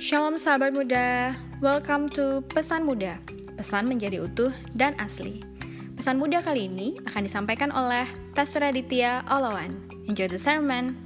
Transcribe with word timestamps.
Shalom 0.00 0.40
sahabat 0.40 0.72
muda, 0.72 1.36
welcome 1.60 2.08
to 2.08 2.40
Pesan 2.56 2.88
Muda. 2.88 3.20
Pesan 3.60 3.84
menjadi 3.84 4.24
utuh 4.24 4.48
dan 4.72 4.96
asli. 4.96 5.44
Pesan 5.92 6.16
muda 6.16 6.40
kali 6.40 6.72
ini 6.72 6.96
akan 7.04 7.28
disampaikan 7.28 7.68
oleh 7.68 8.08
Pastor 8.32 8.64
Aditya 8.64 9.20
Olawan. 9.28 9.76
Enjoy 10.08 10.24
the 10.24 10.40
sermon. 10.40 10.96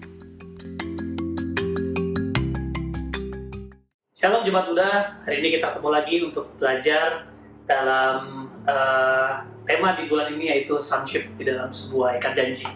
Shalom 4.15 4.47
Jemaat 4.47 4.71
Muda, 4.71 5.19
hari 5.27 5.43
ini 5.43 5.59
kita 5.59 5.75
ketemu 5.75 5.91
lagi 5.91 6.17
untuk 6.23 6.55
belajar 6.63 7.27
dalam 7.67 8.47
uh, 8.63 9.43
tema 9.67 9.99
di 9.99 10.07
bulan 10.07 10.31
ini 10.39 10.55
yaitu 10.55 10.79
sonship 10.79 11.35
di 11.35 11.43
dalam 11.43 11.75
sebuah 11.75 12.15
ikat 12.23 12.39
janji. 12.39 12.71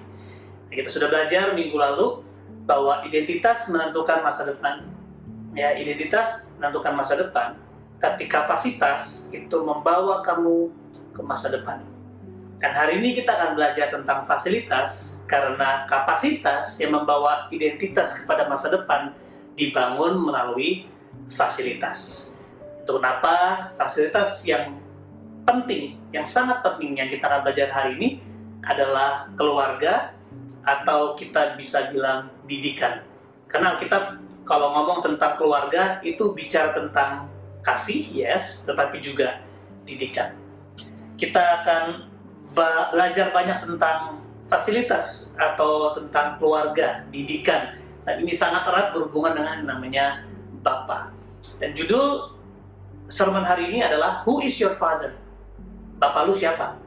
Kita 0.66 0.91
sudah 0.91 1.14
belajar 1.14 1.55
minggu 1.55 1.79
lalu 1.79 2.27
bahwa 2.66 3.06
identitas 3.06 3.70
menentukan 3.70 4.19
masa 4.19 4.50
depan. 4.50 4.98
Ya, 5.59 5.75
identitas 5.75 6.47
menentukan 6.55 6.95
masa 6.95 7.19
depan, 7.19 7.59
tapi 7.98 8.30
kapasitas 8.30 9.27
itu 9.35 9.59
membawa 9.67 10.23
kamu 10.23 10.71
ke 11.11 11.19
masa 11.19 11.51
depan. 11.51 11.83
Dan 12.62 12.71
hari 12.79 13.03
ini 13.03 13.19
kita 13.19 13.34
akan 13.34 13.59
belajar 13.59 13.91
tentang 13.91 14.23
fasilitas 14.23 15.19
karena 15.27 15.83
kapasitas 15.91 16.79
yang 16.79 16.95
membawa 16.95 17.51
identitas 17.51 18.23
kepada 18.23 18.47
masa 18.47 18.71
depan 18.71 19.11
dibangun 19.59 20.31
melalui 20.31 20.87
fasilitas. 21.27 22.31
Itu 22.87 23.03
kenapa 23.03 23.67
fasilitas 23.75 24.47
yang 24.47 24.79
penting, 25.43 25.98
yang 26.15 26.23
sangat 26.23 26.62
penting 26.62 27.03
yang 27.03 27.11
kita 27.11 27.27
akan 27.27 27.43
belajar 27.43 27.67
hari 27.75 27.98
ini 27.98 28.09
adalah 28.62 29.27
keluarga 29.34 30.15
atau 30.62 31.19
kita 31.19 31.59
bisa 31.59 31.91
bilang 31.91 32.31
didikan. 32.47 33.03
Karena 33.51 33.75
kita 33.75 34.27
kalau 34.48 34.73
ngomong 34.73 35.05
tentang 35.05 35.36
keluarga 35.36 36.00
itu 36.00 36.33
bicara 36.33 36.72
tentang 36.72 37.28
kasih, 37.61 38.00
yes, 38.17 38.64
tetapi 38.64 38.97
juga 38.97 39.45
didikan. 39.84 40.33
Kita 41.20 41.61
akan 41.61 42.09
belajar 42.56 43.28
banyak 43.28 43.69
tentang 43.69 44.25
fasilitas 44.48 45.37
atau 45.37 45.92
tentang 45.92 46.41
keluarga, 46.41 47.05
didikan. 47.12 47.77
Dan 48.09 48.25
ini 48.25 48.33
sangat 48.33 48.64
erat 48.64 48.97
berhubungan 48.97 49.37
dengan 49.37 49.69
namanya 49.69 50.25
Bapak. 50.65 51.12
Dan 51.61 51.77
judul 51.77 52.33
sermon 53.12 53.44
hari 53.44 53.69
ini 53.69 53.84
adalah 53.84 54.25
Who 54.25 54.41
is 54.41 54.56
your 54.56 54.72
father? 54.81 55.12
Bapak 56.00 56.25
lu 56.25 56.33
siapa? 56.33 56.81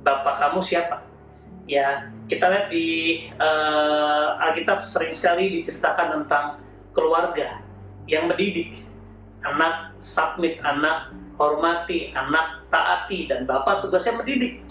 Bapak 0.00 0.40
kamu 0.40 0.64
siapa? 0.64 1.04
Ya, 1.68 2.08
kita 2.26 2.48
lihat 2.48 2.66
di 2.72 2.86
uh, 3.36 4.34
Alkitab 4.48 4.82
sering 4.82 5.12
sekali 5.14 5.52
diceritakan 5.60 6.22
tentang 6.22 6.62
keluarga 6.92 7.60
yang 8.06 8.28
mendidik 8.28 8.84
anak 9.42 9.96
submit 9.98 10.62
anak 10.62 11.10
hormati 11.40 12.14
anak 12.14 12.62
taati 12.70 13.26
dan 13.26 13.44
bapak 13.48 13.82
tugasnya 13.82 14.20
mendidik 14.20 14.62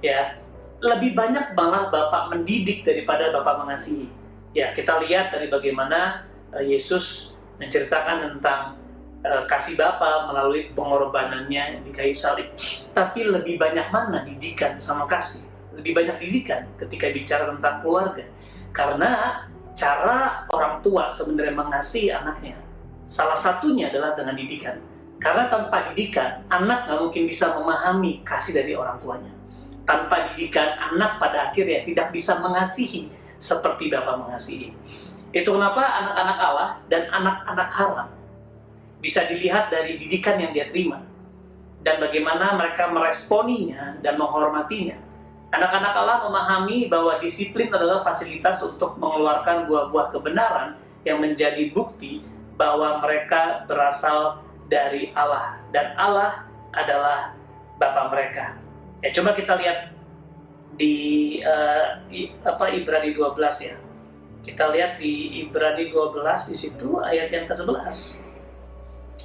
ya. 0.00 0.40
Lebih 0.84 1.16
banyak 1.16 1.56
malah 1.56 1.88
bapak 1.88 2.28
mendidik 2.28 2.84
daripada 2.84 3.32
bapak 3.32 3.64
mengasihi. 3.64 4.04
Ya 4.52 4.68
kita 4.76 5.00
lihat 5.00 5.32
dari 5.32 5.48
bagaimana 5.48 6.28
uh, 6.52 6.60
Yesus 6.60 7.34
menceritakan 7.56 8.36
tentang 8.36 8.76
uh, 9.24 9.42
kasih 9.48 9.80
Bapa 9.80 10.28
melalui 10.28 10.70
pengorbanannya 10.76 11.80
di 11.80 11.90
kayu 11.90 12.12
salib. 12.12 12.52
Tapi 12.92 13.24
lebih 13.24 13.56
banyak 13.56 13.88
mana 13.88 14.28
didikan 14.28 14.76
sama 14.76 15.08
kasih? 15.08 15.40
Lebih 15.72 15.96
banyak 15.96 16.16
didikan 16.20 16.68
ketika 16.76 17.08
bicara 17.10 17.48
tentang 17.48 17.80
keluarga. 17.80 18.24
Karena 18.70 19.42
cara 19.74 20.46
orang 20.54 20.78
tua 20.80 21.10
sebenarnya 21.10 21.54
mengasihi 21.54 22.14
anaknya 22.14 22.54
salah 23.04 23.36
satunya 23.36 23.92
adalah 23.92 24.16
dengan 24.16 24.34
didikan. 24.34 24.76
Karena 25.20 25.48
tanpa 25.48 25.88
didikan 25.92 26.42
anak 26.52 26.84
nggak 26.84 27.00
mungkin 27.00 27.24
bisa 27.30 27.54
memahami 27.56 28.20
kasih 28.26 28.52
dari 28.60 28.76
orang 28.76 28.98
tuanya. 29.00 29.32
Tanpa 29.84 30.32
didikan 30.32 30.68
anak 30.92 31.20
pada 31.20 31.52
akhirnya 31.52 31.84
tidak 31.84 32.12
bisa 32.12 32.40
mengasihi 32.40 33.08
seperti 33.40 33.92
Bapak 33.92 34.24
mengasihi. 34.24 34.72
Itu 35.32 35.48
kenapa 35.54 35.80
anak-anak 35.80 36.38
Allah 36.40 36.70
dan 36.88 37.02
anak-anak 37.08 37.68
haram 37.72 38.08
bisa 39.00 39.28
dilihat 39.28 39.68
dari 39.68 40.00
didikan 40.00 40.40
yang 40.40 40.52
dia 40.52 40.68
terima. 40.68 41.00
Dan 41.84 42.00
bagaimana 42.00 42.56
mereka 42.56 42.88
meresponinya 42.88 44.00
dan 44.00 44.16
menghormatinya 44.16 44.96
Anak-anak 45.54 45.94
Allah 45.94 46.18
memahami 46.26 46.90
bahwa 46.90 47.22
disiplin 47.22 47.70
adalah 47.70 48.02
fasilitas 48.02 48.58
untuk 48.66 48.98
mengeluarkan 48.98 49.70
buah-buah 49.70 50.10
kebenaran 50.10 50.74
yang 51.06 51.22
menjadi 51.22 51.70
bukti 51.70 52.26
bahwa 52.58 52.98
mereka 52.98 53.62
berasal 53.70 54.42
dari 54.66 55.14
Allah 55.14 55.62
dan 55.70 55.94
Allah 55.94 56.42
adalah 56.74 57.38
Bapa 57.78 58.10
mereka. 58.10 58.58
Ya 58.98 59.14
coba 59.14 59.30
kita 59.30 59.54
lihat 59.54 59.94
di 60.74 61.38
uh, 61.46 62.02
apa 62.42 62.74
Ibrani 62.74 63.14
12 63.14 63.38
ya. 63.62 63.78
Kita 64.42 64.74
lihat 64.74 64.98
di 64.98 65.38
Ibrani 65.46 65.86
12 65.86 66.50
di 66.50 66.56
situ 66.58 66.98
ayat 66.98 67.30
yang 67.30 67.46
ke-11. 67.46 68.26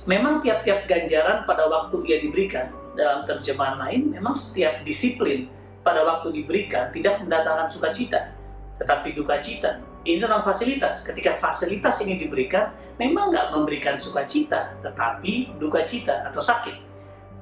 Memang 0.05 0.45
tiap-tiap 0.45 0.85
ganjaran 0.85 1.43
pada 1.49 1.65
waktu 1.65 2.05
ia 2.05 2.21
diberikan 2.21 2.69
dalam 2.93 3.25
terjemahan 3.25 3.79
lain 3.79 4.13
memang 4.13 4.35
setiap 4.35 4.83
disiplin 4.83 5.47
pada 5.81 6.03
waktu 6.03 6.35
diberikan 6.35 6.91
tidak 6.91 7.23
mendatangkan 7.23 7.67
sukacita, 7.71 8.35
tetapi 8.79 9.15
duka 9.15 9.39
cita. 9.39 9.79
Ini 10.07 10.23
tentang 10.23 10.41
fasilitas. 10.41 11.03
Ketika 11.03 11.35
fasilitas 11.35 11.99
ini 11.99 12.15
diberikan, 12.15 12.71
memang 12.95 13.35
nggak 13.35 13.51
memberikan 13.51 13.99
sukacita, 13.99 14.79
tetapi 14.79 15.59
duka 15.59 15.83
cita 15.83 16.23
atau 16.31 16.39
sakit. 16.39 16.75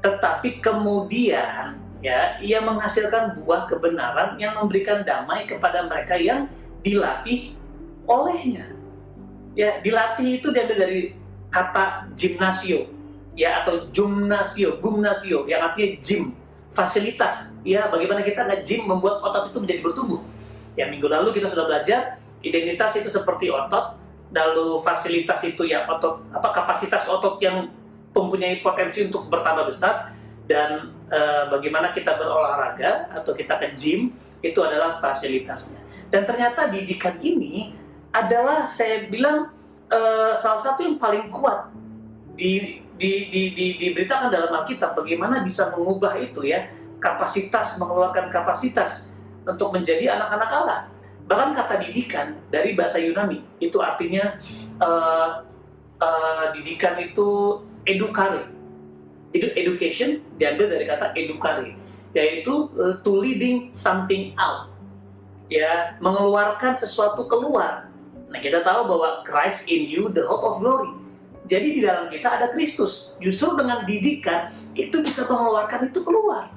Tetapi 0.01 0.61
kemudian 0.61 1.77
ya 2.01 2.37
ia 2.41 2.59
menghasilkan 2.61 3.37
buah 3.41 3.65
kebenaran 3.69 4.37
yang 4.37 4.57
memberikan 4.57 5.01
damai 5.01 5.45
kepada 5.45 5.85
mereka 5.85 6.17
yang 6.17 6.49
dilatih 6.81 7.53
olehnya. 8.09 8.73
Ya, 9.57 9.81
dilatih 9.81 10.37
itu 10.37 10.53
diambil 10.53 10.85
dari 10.85 11.01
kata 11.49 12.13
gimnasio 12.13 12.85
ya 13.37 13.61
atau 13.61 13.89
gymnasio, 13.93 14.77
gymnasio 14.81 15.45
yang 15.49 15.65
artinya 15.65 15.97
gym 16.01 16.33
fasilitas. 16.71 17.53
Ya 17.63 17.87
bagaimana 17.87 18.23
kita 18.23 18.47
nge-gym 18.47 18.87
membuat 18.87 19.23
otot 19.23 19.51
itu 19.51 19.57
menjadi 19.59 19.81
bertumbuh. 19.83 20.21
Ya 20.77 20.85
minggu 20.87 21.09
lalu 21.09 21.33
kita 21.33 21.49
sudah 21.49 21.65
belajar 21.65 22.21
identitas 22.45 22.93
itu 22.95 23.09
seperti 23.09 23.49
otot 23.49 23.97
lalu 24.31 24.83
fasilitas 24.83 25.39
itu 25.47 25.63
ya 25.63 25.87
otot 25.87 26.19
apa 26.35 26.51
kapasitas 26.51 27.07
otot 27.07 27.39
yang 27.39 27.71
mempunyai 28.11 28.59
potensi 28.59 29.07
untuk 29.07 29.31
bertambah 29.31 29.69
besar 29.69 30.11
dan 30.47 30.95
e, 31.07 31.19
bagaimana 31.51 31.91
kita 31.93 32.15
berolahraga 32.17 33.13
atau 33.13 33.31
kita 33.35 33.55
ke 33.59 33.67
gym 33.77 34.15
itu 34.41 34.59
adalah 34.63 34.97
fasilitasnya. 34.97 35.79
Dan 36.07 36.23
ternyata 36.23 36.71
didikan 36.71 37.19
ini 37.19 37.75
adalah 38.15 38.63
saya 38.65 39.05
bilang 39.05 39.51
e, 39.91 39.99
salah 40.39 40.61
satu 40.61 40.87
yang 40.87 40.95
paling 40.97 41.29
kuat 41.29 41.69
di 42.33 42.81
di, 42.97 43.29
di, 43.29 43.41
di, 43.53 43.65
diberitakan 43.77 44.33
dalam 44.33 44.49
Alkitab 44.49 44.97
bagaimana 44.97 45.45
bisa 45.45 45.69
mengubah 45.77 46.17
itu 46.17 46.49
ya 46.49 46.65
kapasitas 46.97 47.77
mengeluarkan 47.77 48.33
kapasitas 48.33 49.13
untuk 49.45 49.69
menjadi 49.71 50.17
anak-anak 50.17 50.49
Allah. 50.49 50.79
Bahkan 51.29 51.53
kata 51.53 51.75
didikan 51.85 52.33
dari 52.49 52.73
bahasa 52.73 52.97
Yunani 52.97 53.45
itu 53.61 53.77
artinya 53.77 54.41
uh, 54.81 55.45
uh, 56.01 56.45
didikan 56.57 56.97
itu 56.97 57.61
edukare. 57.85 58.49
Itu 59.29 59.53
education 59.53 60.25
diambil 60.35 60.73
dari 60.73 60.89
kata 60.89 61.13
edukare 61.13 61.77
yaitu 62.17 62.73
uh, 62.81 62.97
to 63.05 63.21
leading 63.21 63.69
something 63.69 64.33
out. 64.41 64.73
Ya 65.47 65.95
mengeluarkan 66.01 66.73
sesuatu 66.75 67.29
keluar. 67.29 67.87
Nah 68.27 68.39
kita 68.41 68.65
tahu 68.65 68.89
bahwa 68.89 69.21
Christ 69.21 69.69
in 69.69 69.85
you 69.87 70.09
the 70.11 70.25
hope 70.25 70.43
of 70.43 70.59
glory 70.59 71.06
jadi 71.47 71.67
di 71.71 71.79
dalam 71.79 72.11
kita 72.11 72.27
ada 72.27 72.51
Kristus. 72.51 73.15
Justru 73.23 73.55
dengan 73.55 73.87
didikan 73.87 74.51
itu 74.75 74.99
bisa 74.99 75.23
mengeluarkan 75.23 75.87
itu 75.87 76.03
keluar. 76.03 76.51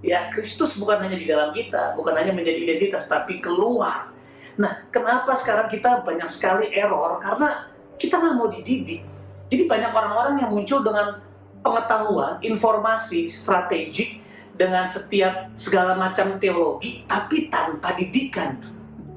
Ya, 0.00 0.32
Kristus 0.32 0.80
bukan 0.80 1.04
hanya 1.04 1.20
di 1.20 1.28
dalam 1.28 1.52
kita, 1.52 1.92
bukan 1.92 2.16
hanya 2.16 2.32
menjadi 2.32 2.64
identitas, 2.64 3.04
tapi 3.04 3.44
keluar. 3.44 4.08
Nah, 4.56 4.88
kenapa 4.88 5.36
sekarang 5.36 5.68
kita 5.68 6.00
banyak 6.00 6.26
sekali 6.30 6.72
error? 6.72 7.20
Karena 7.20 7.68
kita 8.00 8.16
nggak 8.16 8.34
mau 8.34 8.48
dididik. 8.48 9.04
Jadi 9.52 9.62
banyak 9.68 9.92
orang-orang 9.92 10.34
yang 10.40 10.50
muncul 10.56 10.80
dengan 10.80 11.20
pengetahuan, 11.60 12.40
informasi, 12.40 13.28
strategik, 13.28 14.24
dengan 14.56 14.88
setiap 14.88 15.52
segala 15.54 15.94
macam 15.94 16.40
teologi, 16.40 17.04
tapi 17.04 17.52
tanpa 17.52 17.92
didikan. 17.92 18.56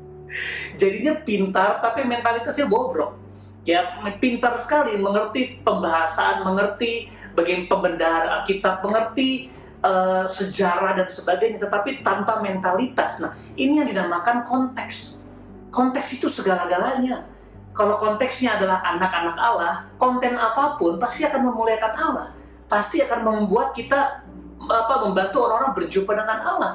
Jadinya 0.81 1.15
pintar, 1.23 1.79
tapi 1.79 2.03
mentalitasnya 2.03 2.67
bobrok 2.67 3.21
ya 3.61 4.01
pintar 4.17 4.57
sekali 4.57 4.97
mengerti 4.97 5.61
pembahasan, 5.61 6.41
mengerti 6.41 7.09
bagaimana 7.37 7.69
pembenaran 7.69 8.29
Alkitab, 8.41 8.81
mengerti 8.81 9.49
uh, 9.85 10.25
sejarah 10.25 10.97
dan 10.97 11.07
sebagainya, 11.09 11.61
tetapi 11.61 12.01
tanpa 12.01 12.41
mentalitas. 12.41 13.21
Nah, 13.21 13.37
ini 13.53 13.81
yang 13.81 13.87
dinamakan 13.89 14.45
konteks. 14.45 15.25
Konteks 15.71 16.21
itu 16.21 16.27
segala-galanya. 16.27 17.29
kalau 17.71 17.95
konteksnya 17.95 18.59
adalah 18.59 18.83
anak-anak 18.83 19.37
Allah, 19.39 19.87
konten 19.95 20.35
apa 20.35 20.75
pun 20.75 20.99
pasti 20.99 21.23
akan 21.23 21.47
memuliakan 21.47 21.93
Allah. 21.95 22.27
Pasti 22.67 22.99
akan 22.99 23.23
membuat 23.23 23.71
kita 23.71 24.27
apa 24.59 24.93
membantu 24.99 25.47
orang-orang 25.47 25.71
berjumpa 25.79 26.11
dengan 26.11 26.39
Allah. 26.43 26.71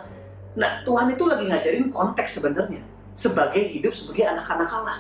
Nah, 0.57 0.81
Tuhan 0.89 1.13
itu 1.13 1.29
lagi 1.29 1.45
ngajarin 1.45 1.93
konteks 1.93 2.41
sebenarnya 2.41 2.81
sebagai 3.13 3.61
hidup 3.61 3.93
sebagai 3.93 4.25
anak-anak 4.25 4.69
Allah. 4.73 4.97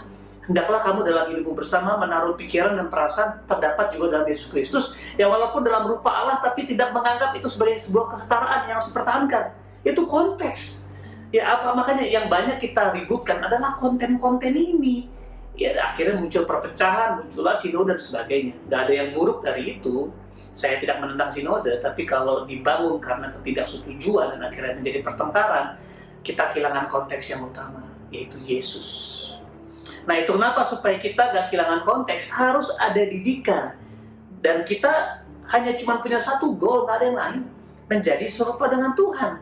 Hendaklah 0.46 0.80
kamu 0.86 1.02
dalam 1.02 1.24
hidupmu 1.34 1.58
bersama 1.58 1.98
menaruh 1.98 2.38
pikiran 2.38 2.78
dan 2.78 2.86
perasaan 2.86 3.42
terdapat 3.50 3.90
juga 3.90 4.18
dalam 4.18 4.26
Yesus 4.30 4.46
Kristus 4.46 4.84
yang 5.18 5.34
walaupun 5.34 5.66
dalam 5.66 5.90
rupa 5.90 6.14
Allah 6.14 6.38
tapi 6.38 6.62
tidak 6.70 6.94
menganggap 6.94 7.34
itu 7.34 7.50
sebagai 7.50 7.82
sebuah 7.82 8.14
kesetaraan 8.14 8.70
yang 8.70 8.78
harus 8.78 8.88
dipertahankan. 8.94 9.44
Itu 9.82 10.06
konteks. 10.06 10.86
Ya 11.34 11.50
apa 11.58 11.74
makanya 11.74 12.06
yang 12.06 12.30
banyak 12.30 12.62
kita 12.62 12.94
ributkan 12.94 13.42
adalah 13.42 13.74
konten-konten 13.74 14.54
ini 14.54 15.16
ya 15.56 15.72
akhirnya 15.80 16.20
muncul 16.20 16.44
perpecahan, 16.44 17.24
muncullah 17.24 17.56
sinode 17.56 17.96
dan 17.96 17.98
sebagainya. 17.98 18.54
Gak 18.68 18.80
ada 18.86 18.92
yang 18.92 19.08
buruk 19.16 19.42
dari 19.42 19.80
itu. 19.80 20.12
Saya 20.56 20.80
tidak 20.80 21.04
menentang 21.04 21.28
sinode, 21.28 21.68
tapi 21.84 22.08
kalau 22.08 22.48
dibangun 22.48 22.96
karena 22.96 23.28
ketidaksetujuan 23.28 24.36
dan 24.36 24.40
akhirnya 24.40 24.72
menjadi 24.80 25.04
pertengkaran, 25.04 25.76
kita 26.24 26.48
kehilangan 26.48 26.88
konteks 26.88 27.28
yang 27.28 27.44
utama, 27.44 27.84
yaitu 28.08 28.40
Yesus. 28.40 29.35
Nah 30.06 30.14
itu 30.18 30.30
kenapa? 30.34 30.62
Supaya 30.66 30.96
kita 30.96 31.34
gak 31.34 31.50
kehilangan 31.50 31.82
konteks 31.86 32.32
harus 32.34 32.70
ada 32.78 33.02
didikan. 33.02 33.74
Dan 34.40 34.62
kita 34.62 35.22
hanya 35.50 35.74
cuma 35.78 35.98
punya 36.02 36.18
satu 36.18 36.54
goal, 36.54 36.86
gak 36.86 37.02
ada 37.02 37.04
yang 37.06 37.18
lain, 37.18 37.42
menjadi 37.86 38.26
serupa 38.26 38.66
dengan 38.66 38.94
Tuhan. 38.94 39.32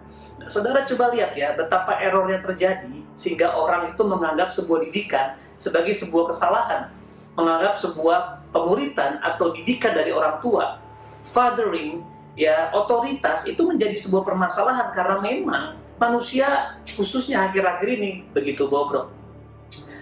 Nah, 0.40 0.48
saudara 0.50 0.84
coba 0.84 1.14
lihat 1.14 1.32
ya 1.38 1.54
betapa 1.54 1.96
errornya 2.02 2.42
terjadi 2.42 3.04
sehingga 3.14 3.54
orang 3.54 3.94
itu 3.94 4.02
menganggap 4.02 4.50
sebuah 4.50 4.90
didikan 4.90 5.38
sebagai 5.54 5.94
sebuah 5.94 6.34
kesalahan, 6.34 6.90
menganggap 7.38 7.78
sebuah 7.78 8.50
pemuritan 8.50 9.22
atau 9.22 9.54
didikan 9.54 9.94
dari 9.94 10.10
orang 10.10 10.42
tua, 10.42 10.82
fathering, 11.22 12.02
ya 12.34 12.74
otoritas 12.74 13.46
itu 13.46 13.62
menjadi 13.62 13.94
sebuah 13.94 14.26
permasalahan 14.26 14.90
karena 14.90 15.16
memang 15.22 15.64
manusia 15.96 16.74
khususnya 16.82 17.46
akhir-akhir 17.46 17.88
ini 17.94 18.26
begitu 18.34 18.66
bobrok 18.66 19.23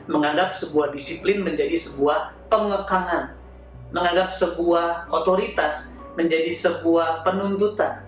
menganggap 0.06 0.54
sebuah 0.56 0.90
disiplin 0.90 1.42
menjadi 1.42 1.74
sebuah 1.78 2.48
pengekangan, 2.50 3.34
menganggap 3.94 4.32
sebuah 4.34 5.12
otoritas 5.12 6.02
menjadi 6.12 6.52
sebuah 6.52 7.24
penuntutan. 7.24 8.04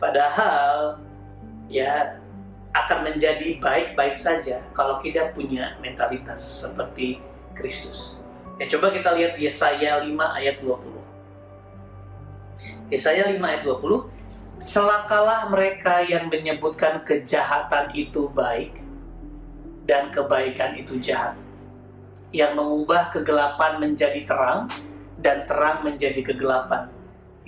Padahal 0.00 1.02
ya 1.68 2.16
akan 2.72 2.98
menjadi 3.12 3.58
baik-baik 3.58 4.16
saja 4.16 4.62
kalau 4.72 5.02
kita 5.02 5.34
punya 5.34 5.76
mentalitas 5.82 6.40
seperti 6.64 7.20
Kristus. 7.52 8.22
Ya 8.58 8.66
coba 8.70 8.90
kita 8.90 9.14
lihat 9.14 9.38
Yesaya 9.38 10.02
5 10.02 10.38
ayat 10.38 10.56
20. 10.62 10.98
Yesaya 12.90 13.28
5 13.28 13.38
ayat 13.38 13.62
20, 13.62 14.18
Celakalah 14.68 15.48
mereka 15.48 16.02
yang 16.02 16.26
menyebutkan 16.28 17.00
kejahatan 17.06 17.94
itu 17.94 18.28
baik 18.34 18.87
dan 19.88 20.12
kebaikan 20.12 20.76
itu 20.76 21.00
jahat. 21.00 21.32
Yang 22.28 22.60
mengubah 22.60 23.08
kegelapan 23.08 23.80
menjadi 23.80 24.20
terang 24.28 24.68
dan 25.16 25.48
terang 25.48 25.80
menjadi 25.80 26.20
kegelapan. 26.20 26.92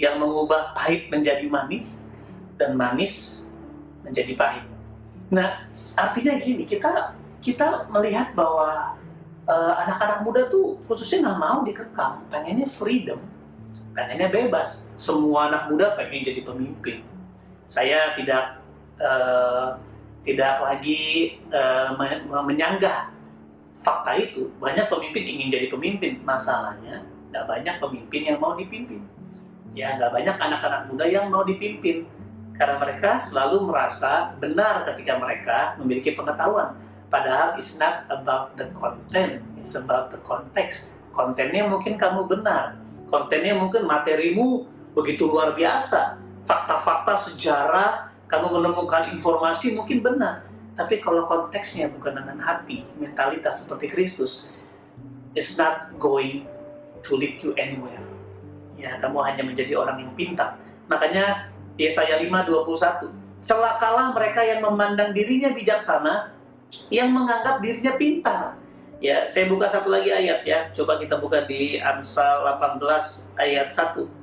Yang 0.01 0.17
mengubah 0.17 0.73
pahit 0.73 1.13
menjadi 1.13 1.45
manis 1.53 2.09
dan 2.57 2.73
manis 2.73 3.45
menjadi 4.01 4.33
pahit. 4.33 4.65
Nah, 5.29 5.69
artinya 5.93 6.41
gini, 6.41 6.65
kita 6.65 7.13
kita 7.45 7.93
melihat 7.93 8.33
bahwa 8.33 8.97
uh, 9.45 9.73
anak-anak 9.85 10.25
muda 10.25 10.49
tuh 10.49 10.81
khususnya 10.89 11.29
nggak 11.29 11.41
mau 11.41 11.59
dikekang, 11.61 12.25
pengennya 12.33 12.65
freedom, 12.65 13.21
pengennya 13.93 14.33
bebas. 14.33 14.89
Semua 14.97 15.53
anak 15.53 15.69
muda 15.69 15.93
pengen 15.93 16.25
jadi 16.25 16.41
pemimpin. 16.41 17.05
Saya 17.69 18.17
tidak 18.17 18.65
uh, 18.99 19.77
tidak 20.21 20.61
lagi 20.61 21.35
uh, 21.49 21.97
menyanggah 22.45 23.09
fakta 23.81 24.13
itu. 24.21 24.53
Banyak 24.61 24.93
pemimpin 24.93 25.25
ingin 25.25 25.49
jadi 25.49 25.67
pemimpin, 25.73 26.21
masalahnya 26.21 27.01
nggak 27.31 27.47
banyak 27.47 27.77
pemimpin 27.79 28.23
yang 28.27 28.39
mau 28.43 28.53
dipimpin. 28.59 29.01
Ya, 29.73 29.95
nggak 29.95 30.11
banyak 30.11 30.37
anak-anak 30.37 30.81
muda 30.91 31.07
yang 31.07 31.31
mau 31.31 31.47
dipimpin 31.47 32.03
karena 32.59 32.77
mereka 32.77 33.17
selalu 33.17 33.71
merasa 33.71 34.37
benar 34.37 34.85
ketika 34.93 35.17
mereka 35.17 35.79
memiliki 35.81 36.13
pengetahuan. 36.13 36.77
Padahal 37.09 37.57
it's 37.57 37.81
not 37.81 38.05
about 38.13 38.55
the 38.61 38.69
content, 38.77 39.41
it's 39.57 39.73
about 39.75 40.13
the 40.13 40.21
context. 40.27 40.93
Kontennya 41.11 41.67
mungkin 41.67 41.97
kamu 41.97 42.29
benar, 42.29 42.79
kontennya 43.09 43.57
mungkin 43.57 43.89
materimu 43.89 44.69
begitu 44.95 45.27
luar 45.27 45.57
biasa, 45.57 46.19
fakta-fakta 46.47 47.15
sejarah, 47.19 48.10
kamu 48.31 48.47
menemukan 48.63 49.11
informasi 49.11 49.75
mungkin 49.75 50.01
benar. 50.01 50.47
Tapi 50.79 51.03
kalau 51.03 51.27
konteksnya 51.27 51.91
bukan 51.91 52.15
dengan 52.15 52.39
hati, 52.39 52.87
mentalitas 52.97 53.67
seperti 53.67 53.91
Kristus, 53.91 54.55
it's 55.35 55.59
not 55.59 55.93
going 55.99 56.47
to 57.03 57.19
lead 57.19 57.43
you 57.43 57.53
anywhere. 57.59 58.01
Ya, 58.79 58.97
kamu 59.03 59.19
hanya 59.27 59.43
menjadi 59.45 59.77
orang 59.77 60.01
yang 60.01 60.13
pintar. 60.17 60.57
Makanya 60.89 61.53
Yesaya 61.77 62.17
5:21. 62.23 63.13
Celakalah 63.45 64.15
mereka 64.15 64.41
yang 64.41 64.65
memandang 64.65 65.13
dirinya 65.13 65.53
bijaksana, 65.53 66.33
yang 66.89 67.11
menganggap 67.13 67.61
dirinya 67.61 67.99
pintar. 67.99 68.57
Ya, 69.01 69.25
saya 69.25 69.49
buka 69.49 69.65
satu 69.65 69.89
lagi 69.89 70.13
ayat 70.13 70.45
ya. 70.45 70.69
Coba 70.77 71.01
kita 71.01 71.17
buka 71.17 71.49
di 71.49 71.81
Amsal 71.81 72.45
18 72.45 73.33
ayat 73.41 73.69
1. 73.73 74.20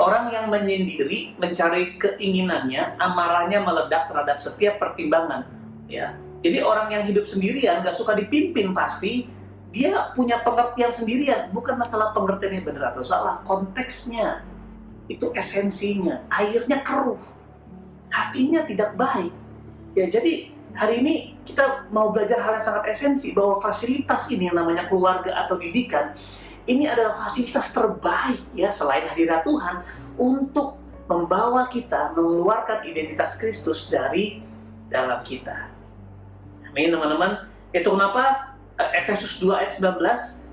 Orang 0.00 0.32
yang 0.32 0.48
menyendiri 0.48 1.36
mencari 1.36 2.00
keinginannya, 2.00 2.96
amarahnya 2.96 3.60
meledak 3.60 4.08
terhadap 4.08 4.40
setiap 4.40 4.80
pertimbangan. 4.80 5.44
Ya, 5.84 6.16
jadi 6.40 6.64
orang 6.64 6.88
yang 6.88 7.04
hidup 7.04 7.28
sendirian, 7.28 7.84
gak 7.84 7.92
suka 7.92 8.16
dipimpin 8.16 8.72
pasti, 8.72 9.28
dia 9.68 10.08
punya 10.16 10.40
pengertian 10.40 10.88
sendirian. 10.88 11.52
Bukan 11.52 11.76
masalah 11.76 12.16
pengertiannya 12.16 12.64
benar 12.64 12.96
atau 12.96 13.04
salah, 13.04 13.44
konteksnya 13.44 14.48
itu 15.10 15.26
esensinya 15.34 16.22
airnya 16.30 16.86
keruh 16.86 17.18
hatinya 18.14 18.62
tidak 18.62 18.94
baik 18.94 19.34
ya 19.98 20.06
jadi 20.06 20.54
hari 20.70 21.02
ini 21.02 21.14
kita 21.42 21.90
mau 21.90 22.14
belajar 22.14 22.38
hal 22.38 22.62
yang 22.62 22.64
sangat 22.64 22.94
esensi 22.94 23.34
bahwa 23.34 23.58
fasilitas 23.58 24.30
ini 24.30 24.46
yang 24.46 24.62
namanya 24.62 24.86
keluarga 24.86 25.34
atau 25.34 25.58
didikan 25.58 26.14
ini 26.68 26.84
adalah 26.84 27.16
fasilitas 27.16 27.72
terbaik 27.72 28.44
ya 28.52 28.68
selain 28.68 29.08
hadirat 29.08 29.44
Tuhan 29.44 29.84
untuk 30.20 30.76
membawa 31.10 31.66
kita 31.66 32.14
mengeluarkan 32.14 32.86
identitas 32.86 33.34
Kristus 33.40 33.90
dari 33.90 34.44
dalam 34.86 35.24
kita. 35.26 35.70
Amin 36.70 36.94
teman-teman. 36.94 37.50
Itu 37.74 37.94
kenapa 37.94 38.54
eh, 38.78 39.00
Efesus 39.02 39.42
2 39.42 39.58
ayat 39.58 39.72
19 39.74 39.98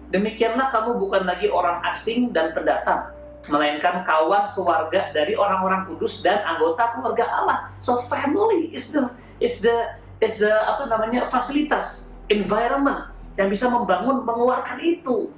demikianlah 0.09 0.73
kamu 0.73 0.97
bukan 0.97 1.23
lagi 1.27 1.51
orang 1.51 1.83
asing 1.85 2.31
dan 2.31 2.55
pendatang 2.55 3.13
melainkan 3.47 4.03
kawan 4.03 4.43
sewarga 4.43 5.11
dari 5.15 5.33
orang-orang 5.33 5.87
kudus 5.87 6.19
dan 6.19 6.43
anggota 6.43 6.95
keluarga 6.95 7.25
Allah. 7.31 7.57
So 7.79 8.03
family 8.05 8.71
is 8.75 8.91
the 8.91 9.07
is 9.39 9.63
the 9.63 9.95
is 10.19 10.43
the 10.43 10.51
apa 10.51 10.89
namanya 10.89 11.29
fasilitas 11.31 12.11
environment 12.27 13.07
yang 13.39 13.47
bisa 13.47 13.71
membangun 13.71 14.25
mengeluarkan 14.27 14.81
itu. 14.83 15.31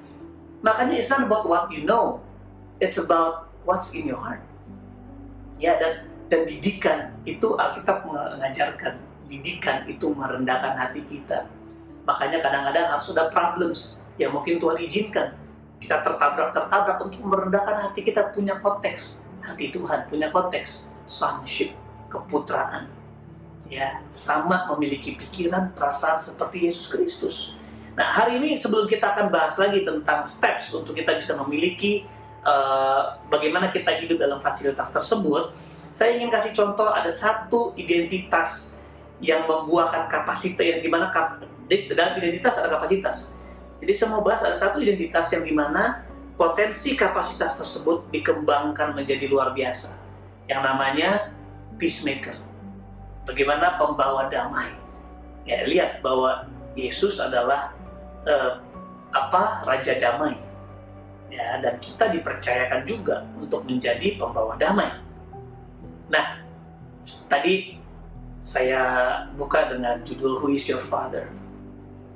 Makanya 0.60 0.96
it's 1.00 1.08
not 1.08 1.24
about 1.24 1.48
what 1.48 1.72
you 1.72 1.88
know, 1.88 2.20
it's 2.84 3.00
about 3.00 3.48
what's 3.64 3.96
in 3.96 4.08
your 4.12 4.20
heart. 4.20 4.44
Ya 5.60 5.80
dan 5.80 6.08
dan 6.28 6.44
didikan. 6.48 7.16
Itu 7.24 7.56
Alkitab 7.56 8.08
mengajarkan. 8.08 9.00
Didikan 9.30 9.86
itu 9.86 10.10
merendahkan 10.10 10.74
hati 10.76 11.06
kita. 11.06 11.46
Makanya 12.04 12.42
kadang-kadang 12.42 12.98
harus 12.98 13.14
ada 13.14 13.30
problems 13.30 14.02
yang 14.18 14.34
mungkin 14.34 14.58
Tuhan 14.58 14.78
izinkan. 14.82 15.38
Kita 15.80 16.04
tertabrak-tertabrak 16.04 16.98
untuk 17.00 17.22
merendahkan 17.24 17.88
hati 17.88 18.02
kita. 18.04 18.34
Punya 18.34 18.58
konteks 18.58 19.30
hati 19.50 19.74
Tuhan 19.74 20.06
punya 20.06 20.30
konteks 20.30 20.94
sonship 21.10 21.74
keputraan. 22.12 22.86
Ya 23.70 24.02
sama 24.10 24.66
memiliki 24.74 25.14
pikiran 25.14 25.74
perasaan 25.78 26.18
seperti 26.18 26.70
Yesus 26.70 26.90
Kristus 26.90 27.54
nah 28.00 28.16
hari 28.16 28.40
ini 28.40 28.56
sebelum 28.56 28.88
kita 28.88 29.12
akan 29.12 29.28
bahas 29.28 29.60
lagi 29.60 29.84
tentang 29.84 30.24
steps 30.24 30.72
untuk 30.72 30.96
kita 30.96 31.20
bisa 31.20 31.36
memiliki 31.44 32.08
uh, 32.48 33.20
bagaimana 33.28 33.68
kita 33.68 33.92
hidup 34.00 34.24
dalam 34.24 34.40
fasilitas 34.40 34.96
tersebut 34.96 35.52
saya 35.92 36.16
ingin 36.16 36.32
kasih 36.32 36.56
contoh 36.56 36.88
ada 36.96 37.12
satu 37.12 37.76
identitas 37.76 38.80
yang 39.20 39.44
membuahkan 39.44 40.08
kapasitas 40.08 40.64
yang 40.64 40.80
di 40.80 40.88
mana 40.88 41.12
kap, 41.12 41.44
dalam 41.68 42.16
identitas 42.24 42.56
ada 42.56 42.72
kapasitas 42.72 43.36
jadi 43.80 43.92
saya 43.96 44.12
mau 44.12 44.24
bahas 44.24 44.44
ada 44.44 44.56
satu 44.56 44.84
identitas 44.84 45.32
yang 45.32 45.44
di 45.48 45.56
mana 45.56 46.04
potensi 46.36 46.96
kapasitas 46.96 47.60
tersebut 47.60 48.12
dikembangkan 48.12 48.96
menjadi 48.96 49.28
luar 49.28 49.56
biasa. 49.56 50.00
Yang 50.52 50.62
namanya 50.64 51.10
peacemaker. 51.80 52.36
Bagaimana 53.24 53.80
pembawa 53.80 54.28
damai. 54.28 54.72
Ya, 55.48 55.64
lihat 55.64 56.04
bahwa 56.04 56.48
Yesus 56.76 57.20
adalah 57.24 57.76
uh, 58.26 58.52
apa 59.14 59.64
raja 59.66 59.96
damai. 59.98 60.36
Ya 61.30 61.62
dan 61.62 61.78
kita 61.78 62.10
dipercayakan 62.10 62.82
juga 62.84 63.22
untuk 63.38 63.64
menjadi 63.64 64.18
pembawa 64.18 64.58
damai. 64.58 64.90
Nah 66.10 66.42
tadi 67.30 67.78
saya 68.42 68.82
buka 69.38 69.70
dengan 69.70 70.02
judul 70.02 70.42
Who 70.42 70.58
is 70.58 70.66
your 70.66 70.82
father? 70.82 71.30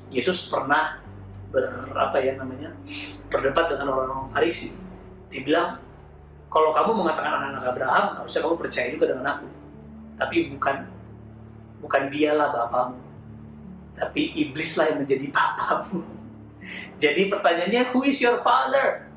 Yesus 0.09 0.49
pernah 0.49 0.97
ber 1.53 1.93
apa 1.93 2.17
ya 2.17 2.33
namanya 2.33 2.73
berdebat 3.29 3.69
dengan 3.69 3.93
orang-orang 3.93 4.33
Farisi. 4.33 4.73
Dibilang 5.29 5.77
kalau 6.49 6.73
kamu 6.73 7.05
mengatakan 7.05 7.33
anak-anak 7.37 7.63
Abraham 7.69 8.05
harusnya 8.21 8.41
kamu 8.41 8.55
percaya 8.57 8.87
juga 8.89 9.05
dengan 9.13 9.25
aku. 9.37 9.47
Tapi 10.17 10.35
bukan 10.53 10.75
bukan 11.81 12.03
dialah 12.09 12.49
bapamu 12.49 13.12
tapi 13.93 14.33
iblislah 14.35 14.93
yang 14.93 15.05
menjadi 15.05 15.27
bapamu 15.29 16.23
jadi 16.97 17.27
pertanyaannya, 17.27 17.91
who 17.91 18.07
is 18.07 18.19
your 18.23 18.39
father? 18.39 19.11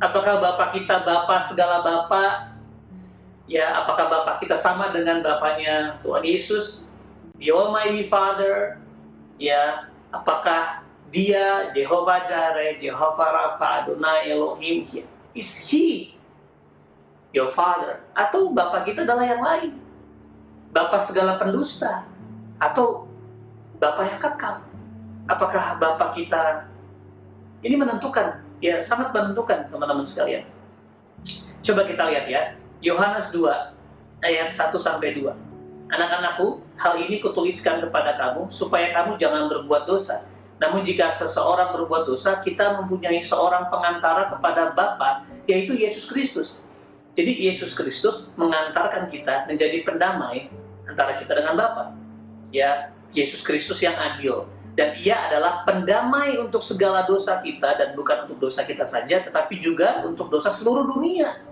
Apakah 0.00 0.40
bapak 0.40 0.72
kita 0.72 1.04
bapak 1.04 1.44
segala 1.44 1.84
bapak? 1.84 2.56
Ya, 3.44 3.76
apakah 3.82 4.08
bapak 4.08 4.40
kita 4.40 4.56
sama 4.56 4.88
dengan 4.94 5.20
bapaknya 5.20 6.00
Tuhan 6.00 6.24
Yesus? 6.24 6.88
The 7.36 7.52
Almighty 7.52 8.08
Father? 8.08 8.80
Ya, 9.36 9.90
apakah 10.08 10.86
dia 11.10 11.68
Jehovah 11.74 12.22
Jireh, 12.24 12.78
Jehovah 12.80 13.28
Rafa, 13.34 13.84
Adonai 13.84 14.30
Elohim? 14.30 14.86
Is 15.34 15.50
he 15.68 16.14
your 17.34 17.50
father? 17.50 18.00
Atau 18.14 18.54
bapak 18.54 18.86
kita 18.86 19.02
adalah 19.04 19.26
yang 19.26 19.42
lain? 19.42 19.76
Bapak 20.70 21.02
segala 21.02 21.36
pendusta? 21.36 22.06
Atau 22.56 23.09
bapak 23.80 24.04
yang 24.12 24.20
kekal? 24.20 24.54
Apakah 25.26 25.80
bapak 25.80 26.14
kita 26.14 26.68
ini 27.64 27.76
menentukan, 27.76 28.44
ya 28.60 28.76
sangat 28.80 29.12
menentukan 29.16 29.68
teman-teman 29.72 30.04
sekalian. 30.04 30.44
Coba 31.60 31.84
kita 31.84 32.08
lihat 32.08 32.24
ya, 32.28 32.42
Yohanes 32.80 33.32
2 33.32 33.44
ayat 34.24 34.48
1 34.52 34.76
sampai 34.80 35.16
2. 35.16 35.28
Anak-anakku, 35.90 36.62
hal 36.78 36.94
ini 37.02 37.18
kutuliskan 37.18 37.82
kepada 37.82 38.14
kamu 38.16 38.46
supaya 38.48 38.94
kamu 38.94 39.18
jangan 39.18 39.50
berbuat 39.50 39.84
dosa. 39.84 40.24
Namun 40.60 40.84
jika 40.84 41.08
seseorang 41.08 41.72
berbuat 41.72 42.04
dosa, 42.04 42.38
kita 42.40 42.80
mempunyai 42.80 43.18
seorang 43.20 43.72
pengantara 43.72 44.28
kepada 44.28 44.70
Bapa, 44.76 45.24
yaitu 45.48 45.72
Yesus 45.76 46.04
Kristus. 46.08 46.60
Jadi 47.16 47.48
Yesus 47.48 47.74
Kristus 47.74 48.30
mengantarkan 48.38 49.10
kita 49.10 49.50
menjadi 49.50 49.82
pendamai 49.82 50.52
antara 50.86 51.16
kita 51.18 51.32
dengan 51.32 51.58
Bapa. 51.58 51.96
Ya, 52.54 52.92
Yesus 53.10 53.42
Kristus 53.42 53.82
yang 53.82 53.98
adil 53.98 54.46
dan 54.78 54.94
ia 54.96 55.28
adalah 55.28 55.66
pendamai 55.66 56.38
untuk 56.38 56.62
segala 56.62 57.02
dosa 57.04 57.42
kita 57.42 57.74
dan 57.74 57.92
bukan 57.92 58.24
untuk 58.24 58.48
dosa 58.48 58.62
kita 58.62 58.86
saja 58.86 59.20
tetapi 59.20 59.58
juga 59.58 60.00
untuk 60.06 60.30
dosa 60.30 60.48
seluruh 60.48 60.86
dunia. 60.86 61.42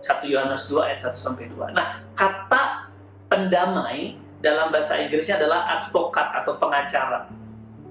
1 0.00 0.22
Yohanes 0.26 0.70
2 0.70 0.86
ayat 0.86 1.00
1 1.02 1.12
sampai 1.12 1.50
2. 1.50 1.76
Nah, 1.76 2.00
kata 2.14 2.88
pendamai 3.26 4.16
dalam 4.38 4.70
bahasa 4.70 5.00
Inggrisnya 5.02 5.40
adalah 5.40 5.76
advokat 5.80 6.42
atau 6.42 6.56
pengacara. 6.56 7.26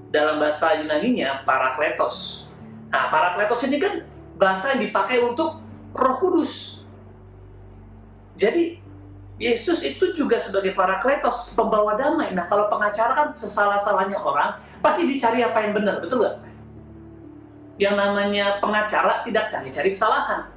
Dalam 0.10 0.40
bahasa 0.40 0.80
Yunaninya 0.80 1.44
parakletos. 1.44 2.48
Nah, 2.88 3.12
parakletos 3.12 3.68
ini 3.68 3.78
kan 3.82 4.00
bahasa 4.40 4.72
yang 4.72 4.88
dipakai 4.88 5.20
untuk 5.20 5.60
Roh 5.92 6.16
Kudus. 6.20 6.84
Jadi 8.36 8.80
Yesus 9.36 9.84
itu 9.84 10.16
juga 10.16 10.40
sebagai 10.40 10.72
parakletos, 10.72 11.60
pembawa 11.60 12.00
damai. 12.00 12.32
Nah, 12.32 12.48
kalau 12.48 12.72
pengacara 12.72 13.12
kan 13.12 13.28
sesalah-salahnya 13.36 14.16
orang, 14.16 14.56
pasti 14.80 15.04
dicari 15.04 15.44
apa 15.44 15.60
yang 15.60 15.76
benar, 15.76 16.00
betul 16.00 16.24
nggak? 16.24 16.36
Yang 17.76 17.96
namanya 18.00 18.46
pengacara 18.64 19.20
tidak 19.28 19.52
cari-cari 19.52 19.92
kesalahan. 19.92 20.48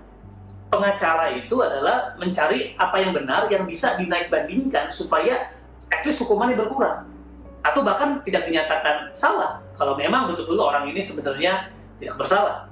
Pengacara 0.70 1.34
itu 1.34 1.58
adalah 1.58 2.14
mencari 2.22 2.78
apa 2.78 3.02
yang 3.02 3.10
benar 3.10 3.50
yang 3.50 3.66
bisa 3.66 3.98
dinaik 3.98 4.30
bandingkan 4.30 4.86
supaya 4.94 5.50
at 5.90 6.06
least 6.06 6.22
hukumannya 6.22 6.54
berkurang. 6.54 7.02
Atau 7.66 7.82
bahkan 7.82 8.22
tidak 8.22 8.46
dinyatakan 8.46 9.10
salah, 9.10 9.58
kalau 9.74 9.98
memang 9.98 10.30
betul-betul 10.30 10.62
orang 10.62 10.86
ini 10.86 11.02
sebenarnya 11.02 11.66
tidak 11.98 12.14
bersalah. 12.14 12.70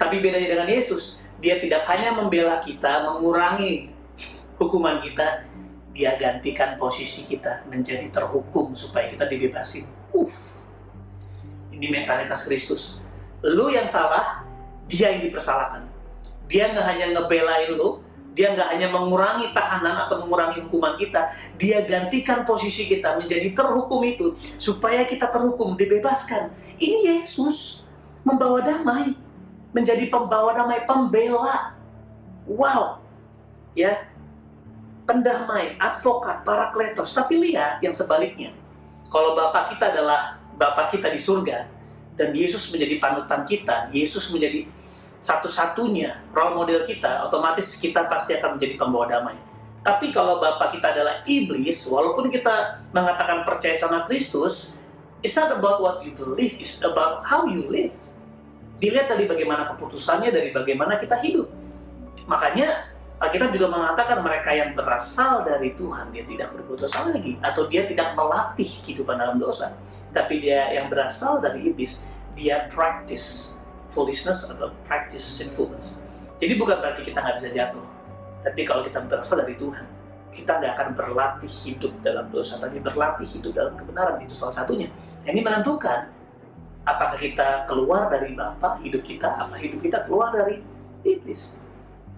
Tapi 0.00 0.24
bedanya 0.24 0.48
dengan 0.56 0.68
Yesus, 0.72 1.20
dia 1.44 1.60
tidak 1.60 1.84
hanya 1.84 2.16
membela 2.16 2.56
kita, 2.64 3.04
mengurangi 3.04 3.99
hukuman 4.60 5.00
kita, 5.00 5.48
dia 5.96 6.14
gantikan 6.20 6.76
posisi 6.76 7.24
kita 7.24 7.64
menjadi 7.66 8.12
terhukum 8.12 8.76
supaya 8.76 9.08
kita 9.08 9.24
dibebasin. 9.24 9.88
Uh, 10.12 10.28
ini 11.72 11.88
mentalitas 11.88 12.44
Kristus. 12.44 13.00
Lu 13.40 13.72
yang 13.72 13.88
salah, 13.88 14.44
dia 14.84 15.16
yang 15.16 15.24
dipersalahkan. 15.24 15.88
Dia 16.44 16.76
nggak 16.76 16.86
hanya 16.86 17.06
ngebelain 17.16 17.72
lu, 17.72 18.04
dia 18.36 18.52
nggak 18.52 18.68
hanya 18.76 18.92
mengurangi 18.92 19.50
tahanan 19.56 20.06
atau 20.06 20.22
mengurangi 20.22 20.60
hukuman 20.68 20.94
kita, 21.00 21.32
dia 21.56 21.82
gantikan 21.82 22.44
posisi 22.44 22.84
kita 22.84 23.16
menjadi 23.16 23.56
terhukum 23.56 24.04
itu 24.04 24.36
supaya 24.60 25.08
kita 25.08 25.26
terhukum, 25.32 25.74
dibebaskan. 25.74 26.52
Ini 26.76 27.24
Yesus 27.24 27.88
membawa 28.22 28.60
damai, 28.60 29.16
menjadi 29.72 30.06
pembawa 30.12 30.52
damai, 30.52 30.84
pembela. 30.84 31.74
Wow, 32.50 32.98
ya 33.78 34.09
pendamai, 35.10 35.74
advokat, 35.82 36.46
parakletos. 36.46 37.10
Tapi 37.10 37.50
lihat 37.50 37.82
yang 37.82 37.90
sebaliknya. 37.90 38.54
Kalau 39.10 39.34
Bapak 39.34 39.74
kita 39.74 39.90
adalah 39.90 40.38
Bapak 40.54 40.94
kita 40.94 41.10
di 41.10 41.18
surga, 41.18 41.66
dan 42.14 42.30
Yesus 42.30 42.70
menjadi 42.70 43.02
panutan 43.02 43.42
kita, 43.42 43.90
Yesus 43.90 44.30
menjadi 44.30 44.70
satu-satunya 45.18 46.30
role 46.30 46.54
model 46.54 46.86
kita, 46.86 47.26
otomatis 47.26 47.80
kita 47.80 48.06
pasti 48.06 48.38
akan 48.38 48.60
menjadi 48.60 48.76
pembawa 48.76 49.08
damai. 49.10 49.36
Tapi 49.80 50.12
kalau 50.12 50.36
Bapak 50.38 50.76
kita 50.76 50.92
adalah 50.92 51.24
iblis, 51.24 51.88
walaupun 51.88 52.28
kita 52.28 52.84
mengatakan 52.92 53.42
percaya 53.48 53.72
sama 53.74 54.04
Kristus, 54.04 54.76
it's 55.24 55.32
not 55.32 55.48
about 55.56 55.80
what 55.80 56.04
you 56.04 56.12
believe, 56.12 56.60
it's 56.60 56.84
about 56.84 57.24
how 57.24 57.48
you 57.48 57.64
live. 57.66 57.90
Dilihat 58.80 59.08
dari 59.08 59.24
bagaimana 59.24 59.64
keputusannya, 59.72 60.28
dari 60.28 60.52
bagaimana 60.52 61.00
kita 61.00 61.16
hidup. 61.24 61.48
Makanya 62.28 62.89
Alkitab 63.20 63.52
juga 63.52 63.68
mengatakan 63.68 64.24
mereka 64.24 64.48
yang 64.48 64.72
berasal 64.72 65.44
dari 65.44 65.76
Tuhan 65.76 66.08
dia 66.08 66.24
tidak 66.24 66.56
berbuat 66.56 66.88
dosa 66.88 67.04
lagi 67.04 67.36
atau 67.44 67.68
dia 67.68 67.84
tidak 67.84 68.16
melatih 68.16 68.80
kehidupan 68.80 69.20
dalam 69.20 69.36
dosa. 69.36 69.76
Tapi 70.08 70.40
dia 70.40 70.72
yang 70.72 70.88
berasal 70.88 71.36
dari 71.36 71.68
iblis 71.68 72.08
dia 72.32 72.64
practice 72.72 73.60
foolishness 73.92 74.48
atau 74.48 74.72
practice 74.88 75.20
sinfulness. 75.20 76.00
Jadi 76.40 76.56
bukan 76.56 76.80
berarti 76.80 77.04
kita 77.04 77.20
nggak 77.20 77.36
bisa 77.36 77.52
jatuh 77.52 77.84
tapi 78.40 78.64
kalau 78.64 78.80
kita 78.80 79.04
berasal 79.04 79.36
dari 79.36 79.52
Tuhan 79.52 79.84
kita 80.32 80.52
nggak 80.56 80.72
akan 80.80 80.88
berlatih 80.96 81.52
hidup 81.68 81.92
dalam 82.00 82.24
dosa. 82.32 82.56
Tapi 82.56 82.80
berlatih 82.80 83.28
hidup 83.36 83.52
dalam 83.52 83.76
kebenaran 83.76 84.16
itu 84.24 84.32
salah 84.32 84.64
satunya. 84.64 84.88
Ini 85.28 85.44
menentukan 85.44 86.08
apakah 86.88 87.20
kita 87.20 87.68
keluar 87.68 88.08
dari 88.08 88.32
Bapa 88.32 88.80
hidup 88.80 89.04
kita 89.04 89.28
apa 89.36 89.60
hidup 89.60 89.84
kita 89.84 90.08
keluar 90.08 90.32
dari 90.32 90.64
iblis 91.04 91.60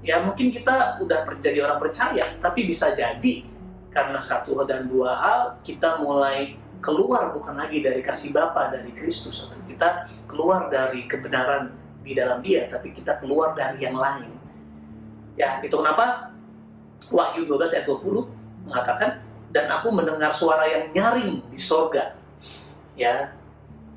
ya 0.02 0.18
mungkin 0.20 0.50
kita 0.50 0.98
udah 1.00 1.24
jadi 1.38 1.62
orang 1.62 1.78
percaya, 1.78 2.36
tapi 2.42 2.66
bisa 2.66 2.90
jadi 2.92 3.46
karena 3.92 4.18
satu 4.18 4.66
dan 4.66 4.90
dua 4.90 5.14
hal 5.16 5.40
kita 5.62 6.00
mulai 6.02 6.58
keluar 6.82 7.30
bukan 7.30 7.54
lagi 7.54 7.78
dari 7.78 8.02
kasih 8.02 8.34
Bapa 8.34 8.74
dari 8.74 8.90
Kristus 8.90 9.46
atau 9.46 9.62
kita 9.64 10.10
keluar 10.26 10.66
dari 10.66 11.06
kebenaran 11.06 11.70
di 12.02 12.18
dalam 12.18 12.42
Dia, 12.42 12.66
tapi 12.66 12.90
kita 12.90 13.22
keluar 13.22 13.54
dari 13.54 13.78
yang 13.86 13.94
lain. 13.94 14.34
Ya, 15.38 15.62
itu 15.62 15.72
kenapa 15.72 16.34
Wahyu 17.14 17.46
12 17.46 17.78
ayat 17.78 17.86
20 17.86 18.66
mengatakan 18.66 19.22
dan 19.54 19.66
aku 19.70 19.90
mendengar 19.94 20.34
suara 20.34 20.66
yang 20.66 20.90
nyaring 20.90 21.46
di 21.50 21.58
sorga. 21.58 22.18
Ya, 22.98 23.34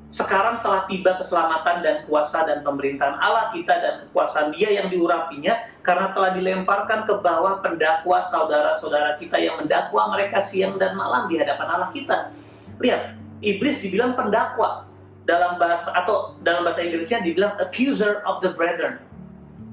sekarang 0.06 0.62
telah 0.62 0.86
tiba 0.86 1.18
keselamatan 1.18 1.82
dan 1.82 1.96
kuasa 2.06 2.46
dan 2.46 2.62
pemerintahan 2.62 3.18
Allah 3.18 3.50
kita 3.50 3.74
dan 3.74 3.94
kekuasaan 4.06 4.54
dia 4.54 4.70
yang 4.70 4.86
diurapinya 4.86 5.82
karena 5.82 6.14
telah 6.14 6.30
dilemparkan 6.30 7.02
ke 7.02 7.14
bawah 7.18 7.58
pendakwa 7.58 8.22
saudara-saudara 8.22 9.18
kita 9.18 9.34
yang 9.34 9.58
mendakwa 9.58 10.14
mereka 10.14 10.38
siang 10.38 10.78
dan 10.78 10.94
malam 10.94 11.26
di 11.26 11.42
hadapan 11.42 11.66
Allah 11.66 11.90
kita. 11.90 12.30
Lihat, 12.78 13.18
iblis 13.42 13.82
dibilang 13.82 14.14
pendakwa 14.14 14.86
dalam 15.26 15.58
bahasa 15.58 15.90
atau 15.90 16.38
dalam 16.38 16.62
bahasa 16.62 16.86
Inggrisnya 16.86 17.18
dibilang 17.26 17.58
accuser 17.58 18.22
of 18.22 18.38
the 18.46 18.54
brethren. 18.54 19.02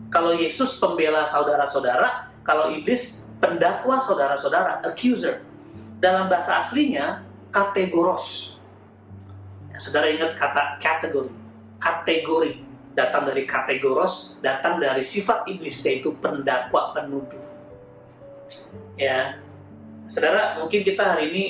Kalau 0.10 0.34
Yesus 0.34 0.82
pembela 0.82 1.30
saudara-saudara, 1.30 2.34
kalau 2.42 2.74
iblis 2.74 3.30
pendakwa 3.38 4.02
saudara-saudara, 4.02 4.82
accuser. 4.82 5.46
Dalam 6.02 6.25
bahasa 6.25 6.58
aslinya 6.58 7.22
kategoros 7.54 8.58
Saudara 9.77 10.10
ingat 10.10 10.38
kata 10.38 10.77
kategori. 10.77 11.32
Kategori 11.82 12.51
datang 12.94 13.25
dari 13.25 13.44
kategoros, 13.50 14.38
datang 14.39 14.77
dari 14.77 15.01
sifat 15.01 15.50
iblis 15.50 15.82
yaitu 15.84 16.13
pendakwa 16.22 16.94
penuduh. 16.94 17.42
Ya, 18.94 19.42
saudara 20.06 20.62
mungkin 20.62 20.86
kita 20.86 21.18
hari 21.18 21.34
ini 21.34 21.44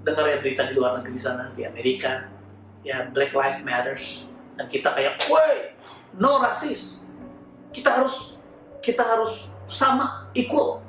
dengar 0.00 0.24
ya 0.24 0.40
berita 0.40 0.64
di 0.64 0.72
luar 0.72 0.98
negeri 1.02 1.18
sana 1.20 1.52
di 1.52 1.68
Amerika, 1.68 2.32
ya 2.80 3.04
Black 3.12 3.36
Lives 3.36 3.60
Matters, 3.60 4.24
dan 4.56 4.66
kita 4.72 4.88
kayak, 4.96 5.20
woi, 5.28 5.76
no 6.16 6.40
rasis. 6.40 7.04
Kita 7.70 8.00
harus 8.00 8.40
kita 8.80 9.04
harus 9.04 9.52
sama, 9.68 10.32
equal. 10.32 10.80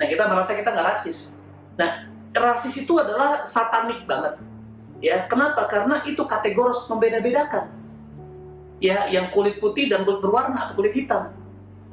Nah 0.00 0.06
kita 0.08 0.24
merasa 0.24 0.56
kita 0.56 0.72
nggak 0.72 0.88
rasis. 0.96 1.36
Nah 1.76 2.08
rasis 2.32 2.80
itu 2.80 2.96
adalah 2.96 3.44
satanik 3.44 4.08
banget. 4.08 4.40
Ya 4.98 5.26
kenapa? 5.30 5.66
Karena 5.70 6.02
itu 6.02 6.22
kategori 6.26 6.90
membeda-bedakan. 6.90 7.70
Ya 8.78 9.06
yang 9.10 9.30
kulit 9.30 9.58
putih 9.62 9.90
dan 9.90 10.02
kulit 10.06 10.22
berwarna 10.22 10.66
atau 10.66 10.78
kulit 10.78 10.94
hitam. 10.94 11.34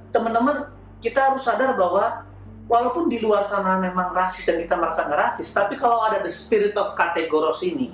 Teman-teman 0.09 0.69
kita 1.01 1.33
harus 1.33 1.45
sadar 1.45 1.77
bahwa 1.77 2.25
walaupun 2.65 3.09
di 3.09 3.21
luar 3.21 3.45
sana 3.45 3.77
memang 3.77 4.09
rasis 4.13 4.45
dan 4.45 4.57
kita 4.57 4.74
merasa 4.74 5.05
nggak 5.05 5.21
rasis, 5.29 5.53
tapi 5.53 5.77
kalau 5.77 6.01
ada 6.01 6.21
the 6.25 6.33
spirit 6.33 6.74
of 6.74 6.97
kategoros 6.97 7.62
ini, 7.62 7.93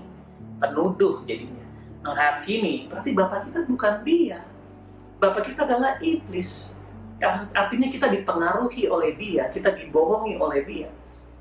penuduh 0.59 1.23
jadinya, 1.27 1.65
menghakimi, 2.07 2.87
berarti 2.87 3.11
bapak 3.11 3.51
kita 3.51 3.59
bukan 3.67 3.93
dia. 4.07 4.39
Bapak 5.19 5.43
kita 5.51 5.67
adalah 5.67 5.99
iblis. 5.99 6.73
Artinya 7.53 7.91
kita 7.91 8.09
dipengaruhi 8.09 8.89
oleh 8.89 9.13
dia, 9.13 9.51
kita 9.53 9.75
dibohongi 9.75 10.39
oleh 10.39 10.61
dia. 10.65 10.89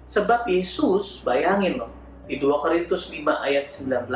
Sebab 0.04 0.44
Yesus, 0.50 1.22
bayangin 1.22 1.80
loh, 1.80 1.90
di 2.30 2.38
2 2.38 2.62
Korintus 2.62 3.10
5 3.10 3.26
ayat 3.42 3.66
19. 3.66 4.06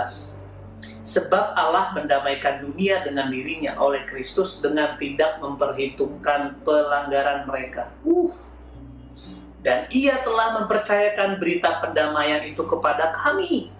Sebab 1.02 1.59
Allah 1.59 1.90
mendamaikan 1.99 2.62
dunia 2.62 3.02
dengan 3.02 3.26
dirinya 3.26 3.75
oleh 3.83 4.06
Kristus 4.06 4.62
dengan 4.62 4.94
tidak 4.94 5.42
memperhitungkan 5.42 6.62
pelanggaran 6.62 7.42
mereka. 7.50 7.90
Uh. 8.06 8.30
Dan 9.66 9.90
ia 9.90 10.23
telah 10.23 10.62
mempercayakan 10.62 11.42
berita 11.42 11.83
pendamaian 11.83 12.47
itu 12.47 12.62
kepada 12.62 13.11
kami. 13.11 13.75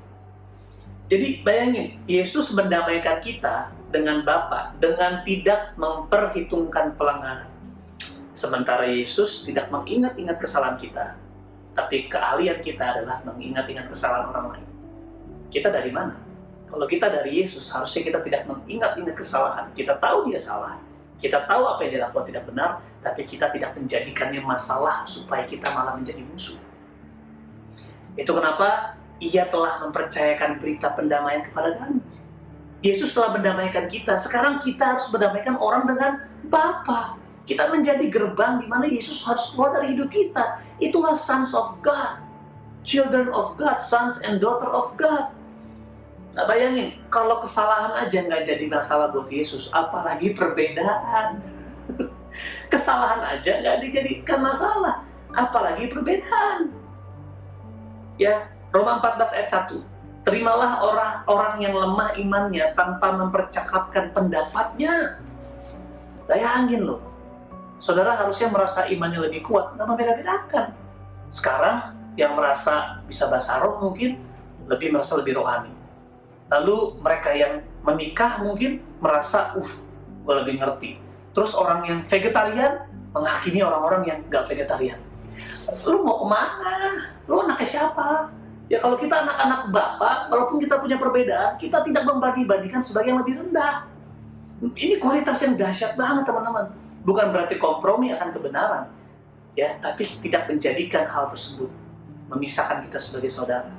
Jadi 1.07 1.45
bayangin, 1.45 2.01
Yesus 2.09 2.51
mendamaikan 2.57 3.21
kita 3.21 3.71
dengan 3.93 4.25
Bapa 4.25 4.75
dengan 4.81 5.23
tidak 5.23 5.77
memperhitungkan 5.79 6.97
pelanggaran. 6.99 7.53
Sementara 8.35 8.89
Yesus 8.89 9.47
tidak 9.47 9.71
mengingat-ingat 9.71 10.41
kesalahan 10.41 10.81
kita, 10.81 11.15
tapi 11.75 12.07
keahlian 12.07 12.63
kita 12.63 12.81
adalah 12.81 13.21
mengingat-ingat 13.27 13.91
kesalahan 13.91 14.31
orang 14.31 14.47
lain. 14.57 14.69
Kita 15.51 15.69
dari 15.75 15.91
mana? 15.91 16.15
Kalau 16.71 16.87
kita 16.87 17.07
dari 17.07 17.43
Yesus, 17.43 17.71
harusnya 17.71 18.03
kita 18.03 18.19
tidak 18.23 18.43
mengingat-ingat 18.51 19.15
kesalahan. 19.15 19.71
Kita 19.75 19.95
tahu 19.99 20.31
dia 20.31 20.39
salah, 20.39 20.79
kita 21.19 21.47
tahu 21.47 21.63
apa 21.67 21.81
yang 21.87 21.91
dia 21.99 22.03
lakukan 22.07 22.27
tidak 22.27 22.45
benar, 22.51 22.71
tapi 22.99 23.23
kita 23.23 23.47
tidak 23.51 23.75
menjadikannya 23.79 24.43
masalah 24.43 25.07
supaya 25.07 25.47
kita 25.47 25.71
malah 25.71 25.95
menjadi 25.95 26.23
musuh. 26.27 26.59
Itu 28.19 28.35
kenapa 28.35 28.99
ia 29.23 29.47
telah 29.47 29.83
mempercayakan 29.87 30.59
berita 30.59 30.91
pendamaian 30.95 31.43
kepada 31.47 31.75
kami. 31.79 32.03
Yesus 32.85 33.17
telah 33.17 33.33
mendamaikan 33.33 33.89
kita. 33.89 34.19
Sekarang 34.21 34.61
kita 34.61 34.95
harus 34.95 35.09
mendamaikan 35.09 35.57
orang 35.57 35.89
dengan 35.89 36.29
Bapa. 36.45 37.17
Kita 37.45 37.69
menjadi 37.69 38.09
gerbang 38.09 38.57
di 38.57 38.67
mana 38.69 38.89
Yesus 38.89 39.21
harus 39.29 39.53
keluar 39.53 39.77
dari 39.77 39.93
hidup 39.93 40.09
kita. 40.09 40.65
Itulah 40.81 41.13
sons 41.13 41.53
of 41.53 41.77
God. 41.85 42.25
Children 42.85 43.33
of 43.33 43.57
God, 43.61 43.81
sons 43.81 44.21
and 44.25 44.41
daughter 44.41 44.69
of 44.69 44.97
God. 44.97 45.33
Nah, 46.35 46.45
bayangin, 46.51 46.99
kalau 47.13 47.39
kesalahan 47.39 47.95
aja 47.95 48.25
nggak 48.25 48.43
jadi 48.43 48.67
masalah 48.67 49.13
buat 49.13 49.31
Yesus, 49.31 49.71
apalagi 49.71 50.35
perbedaan. 50.35 51.41
kesalahan 52.73 53.23
aja 53.23 53.63
nggak 53.63 53.79
dijadikan 53.87 54.43
masalah, 54.43 55.05
apalagi 55.31 55.87
perbedaan. 55.87 56.75
Ya, 58.19 58.51
Roma 58.75 58.99
14 58.99 59.37
ayat 59.37 59.51
1. 59.71 60.27
Terimalah 60.27 60.81
orang-orang 60.83 61.55
yang 61.61 61.75
lemah 61.77 62.17
imannya 62.17 62.67
tanpa 62.75 63.15
mempercakapkan 63.15 64.11
pendapatnya. 64.11 65.21
Bayangin 66.27 66.89
loh, 66.89 67.14
saudara 67.85 68.17
harusnya 68.17 68.49
merasa 68.49 68.89
imannya 68.89 69.29
lebih 69.29 69.45
kuat, 69.45 69.77
nggak 69.77 69.85
membeda-bedakan. 69.85 70.73
Sekarang 71.29 71.93
yang 72.17 72.33
merasa 72.33 73.05
bisa 73.05 73.29
bahasa 73.29 73.61
roh 73.61 73.77
mungkin 73.85 74.25
lebih 74.65 74.89
merasa 74.89 75.21
lebih 75.21 75.37
rohani. 75.37 75.69
Lalu 76.49 76.97
mereka 77.05 77.37
yang 77.37 77.61
menikah 77.85 78.41
mungkin 78.41 78.81
merasa, 79.05 79.53
uh, 79.61 79.73
gue 80.25 80.35
lebih 80.41 80.65
ngerti. 80.65 80.97
Terus 81.37 81.53
orang 81.53 81.85
yang 81.85 82.01
vegetarian 82.01 82.89
menghakimi 83.13 83.61
orang-orang 83.61 84.03
yang 84.09 84.19
nggak 84.33 84.49
vegetarian. 84.49 84.97
Lu 85.85 86.01
mau 86.01 86.25
ke 86.25 86.27
mana? 86.33 86.73
Lu 87.29 87.45
anaknya 87.45 87.69
siapa? 87.69 88.33
Ya 88.73 88.81
kalau 88.81 88.97
kita 88.97 89.13
anak-anak 89.13 89.69
bapak, 89.69 90.33
walaupun 90.33 90.57
kita 90.57 90.81
punya 90.81 90.97
perbedaan, 90.97 91.61
kita 91.61 91.85
tidak 91.85 92.09
membanding-bandingkan 92.09 92.81
sebagai 92.81 93.13
yang 93.13 93.21
lebih 93.21 93.45
rendah. 93.45 93.85
Ini 94.73 94.97
kualitas 94.97 95.37
yang 95.45 95.53
dahsyat 95.61 96.01
banget 96.01 96.25
teman-teman 96.25 96.84
bukan 97.05 97.31
berarti 97.31 97.61
kompromi 97.61 98.11
akan 98.17 98.33
kebenaran, 98.33 98.85
ya, 99.55 99.77
tapi 99.79 100.09
tidak 100.25 100.51
menjadikan 100.51 101.07
hal 101.07 101.31
tersebut 101.31 101.71
memisahkan 102.33 102.83
kita 102.89 102.99
sebagai 102.99 103.31
saudara. 103.31 103.71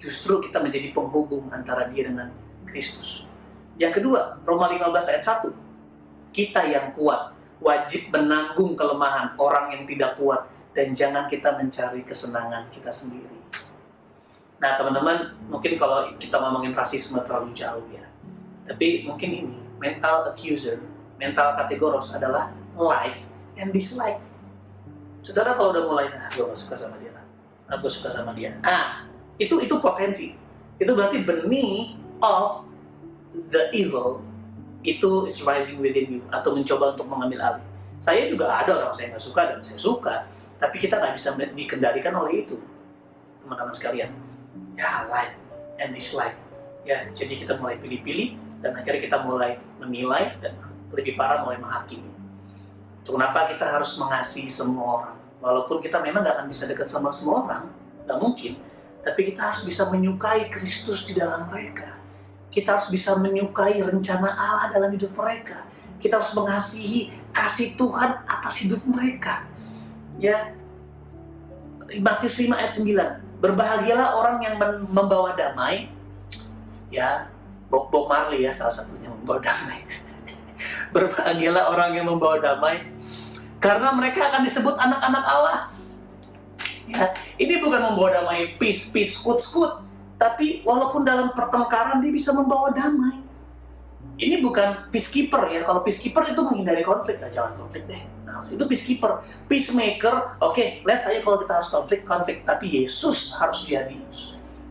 Justru 0.00 0.40
kita 0.40 0.58
menjadi 0.58 0.90
penghubung 0.96 1.52
antara 1.52 1.86
dia 1.92 2.08
dengan 2.08 2.32
Kristus. 2.64 3.28
Yang 3.76 4.00
kedua, 4.00 4.40
Roma 4.48 4.72
15 4.72 5.12
ayat 5.12 5.24
1. 5.44 6.32
Kita 6.32 6.64
yang 6.64 6.96
kuat 6.96 7.36
wajib 7.60 8.08
menanggung 8.08 8.72
kelemahan 8.72 9.36
orang 9.36 9.76
yang 9.76 9.84
tidak 9.84 10.16
kuat 10.16 10.48
dan 10.72 10.96
jangan 10.96 11.28
kita 11.28 11.52
mencari 11.52 12.00
kesenangan 12.00 12.72
kita 12.72 12.88
sendiri. 12.88 13.36
Nah, 14.60 14.76
teman-teman, 14.76 15.36
mungkin 15.48 15.76
kalau 15.80 16.08
kita 16.20 16.36
ngomongin 16.36 16.76
rasisme 16.76 17.20
terlalu 17.24 17.52
jauh 17.52 17.84
ya. 17.92 18.04
Tapi 18.68 19.04
mungkin 19.08 19.28
ini, 19.32 19.56
mental 19.80 20.28
accuser, 20.28 20.80
mental 21.16 21.56
kategoros 21.56 22.12
adalah 22.12 22.52
like 22.80 23.20
and 23.60 23.70
dislike. 23.76 24.16
Saudara 25.20 25.52
kalau 25.52 25.76
udah 25.76 25.84
mulai, 25.84 26.06
ah, 26.16 26.32
gue 26.32 26.48
gak 26.48 26.56
suka 26.56 26.74
sama 26.74 26.96
dia, 26.96 27.12
ah, 27.68 27.76
gue 27.76 27.90
suka 27.92 28.08
sama 28.08 28.32
dia. 28.32 28.56
Ah, 28.64 29.04
itu 29.36 29.60
itu 29.60 29.76
potensi. 29.76 30.32
Itu 30.80 30.96
berarti 30.96 31.20
benih 31.20 32.00
of 32.24 32.64
the 33.52 33.68
evil 33.76 34.24
itu 34.80 35.28
is 35.28 35.44
rising 35.44 35.84
within 35.84 36.08
you 36.08 36.22
atau 36.32 36.56
mencoba 36.56 36.96
untuk 36.96 37.04
mengambil 37.04 37.40
alih. 37.52 37.64
Saya 38.00 38.24
juga 38.24 38.48
ada 38.48 38.80
orang 38.80 38.96
saya 38.96 39.12
nggak 39.12 39.20
suka 39.20 39.42
dan 39.44 39.60
saya 39.60 39.76
suka, 39.76 40.14
tapi 40.56 40.80
kita 40.80 40.96
nggak 40.96 41.20
bisa 41.20 41.36
dikendalikan 41.36 42.16
oleh 42.16 42.48
itu, 42.48 42.56
teman-teman 43.44 43.76
sekalian. 43.76 44.08
Ya 44.80 45.04
like 45.12 45.36
and 45.76 45.92
dislike. 45.92 46.36
Ya, 46.88 47.04
jadi 47.12 47.36
kita 47.36 47.60
mulai 47.60 47.76
pilih-pilih 47.76 48.40
dan 48.64 48.72
akhirnya 48.72 49.04
kita 49.04 49.20
mulai 49.20 49.60
menilai 49.76 50.32
dan 50.40 50.56
lebih 50.96 51.12
parah 51.20 51.44
mulai 51.44 51.60
menghakimi. 51.60 52.08
Kenapa 53.00 53.48
kita 53.48 53.64
harus 53.64 53.96
mengasihi 53.96 54.50
semua 54.50 54.84
orang. 55.00 55.16
Walaupun 55.40 55.80
kita 55.80 55.98
memang 56.04 56.20
gak 56.20 56.36
akan 56.36 56.46
bisa 56.52 56.68
dekat 56.68 56.84
sama 56.84 57.08
semua 57.08 57.48
orang, 57.48 57.64
gak 58.04 58.18
mungkin. 58.20 58.60
Tapi 59.00 59.32
kita 59.32 59.48
harus 59.48 59.64
bisa 59.64 59.88
menyukai 59.88 60.52
Kristus 60.52 61.08
di 61.08 61.16
dalam 61.16 61.48
mereka. 61.48 61.96
Kita 62.52 62.76
harus 62.76 62.92
bisa 62.92 63.16
menyukai 63.16 63.80
rencana 63.80 64.36
Allah 64.36 64.68
dalam 64.68 64.92
hidup 64.92 65.16
mereka. 65.16 65.64
Kita 65.96 66.20
harus 66.20 66.36
mengasihi 66.36 67.08
kasih 67.32 67.72
Tuhan 67.80 68.20
atas 68.28 68.60
hidup 68.60 68.84
mereka. 68.84 69.48
Ya, 70.20 70.52
Matius 71.98 72.36
5 72.36 72.52
ayat 72.52 72.72
9. 72.76 73.40
Berbahagialah 73.40 74.20
orang 74.20 74.36
yang 74.44 74.54
membawa 74.92 75.32
damai. 75.32 75.88
Ya, 76.92 77.32
Bob, 77.72 77.88
Bob 77.88 78.10
Marley 78.10 78.44
ya 78.44 78.52
salah 78.52 78.74
satunya 78.74 79.08
membawa 79.08 79.40
damai. 79.40 79.80
Berbahagialah 80.94 81.70
orang 81.70 81.94
yang 81.94 82.06
membawa 82.10 82.42
damai, 82.42 82.82
karena 83.60 83.92
mereka 83.92 84.32
akan 84.32 84.42
disebut 84.42 84.74
anak-anak 84.80 85.24
Allah. 85.28 85.60
Ya, 86.90 87.14
ini 87.38 87.60
bukan 87.62 87.78
membawa 87.92 88.10
damai 88.10 88.56
peace, 88.58 88.90
peace, 88.90 89.14
skut, 89.20 89.38
skut. 89.38 89.84
Tapi 90.16 90.66
walaupun 90.66 91.06
dalam 91.06 91.32
pertengkaran 91.36 92.02
dia 92.02 92.10
bisa 92.10 92.34
membawa 92.34 92.72
damai. 92.74 93.20
Ini 94.20 94.44
bukan 94.44 94.92
peacekeeper 94.92 95.48
ya. 95.48 95.64
Kalau 95.64 95.80
peacekeeper 95.80 96.36
itu 96.36 96.40
menghindari 96.44 96.84
konflik, 96.84 97.16
nah, 97.24 97.32
jangan 97.32 97.56
konflik 97.56 97.88
deh. 97.88 98.02
Nah, 98.28 98.44
itu 98.44 98.60
peacekeeper, 98.60 99.24
peacemaker. 99.48 100.36
Oke, 100.44 100.52
okay, 100.52 100.66
lihat 100.84 101.00
saya 101.00 101.24
kalau 101.24 101.40
kita 101.40 101.56
harus 101.56 101.70
konflik, 101.72 102.04
konflik. 102.04 102.44
Tapi 102.44 102.68
Yesus 102.68 103.32
harus 103.40 103.64
jadi 103.64 103.96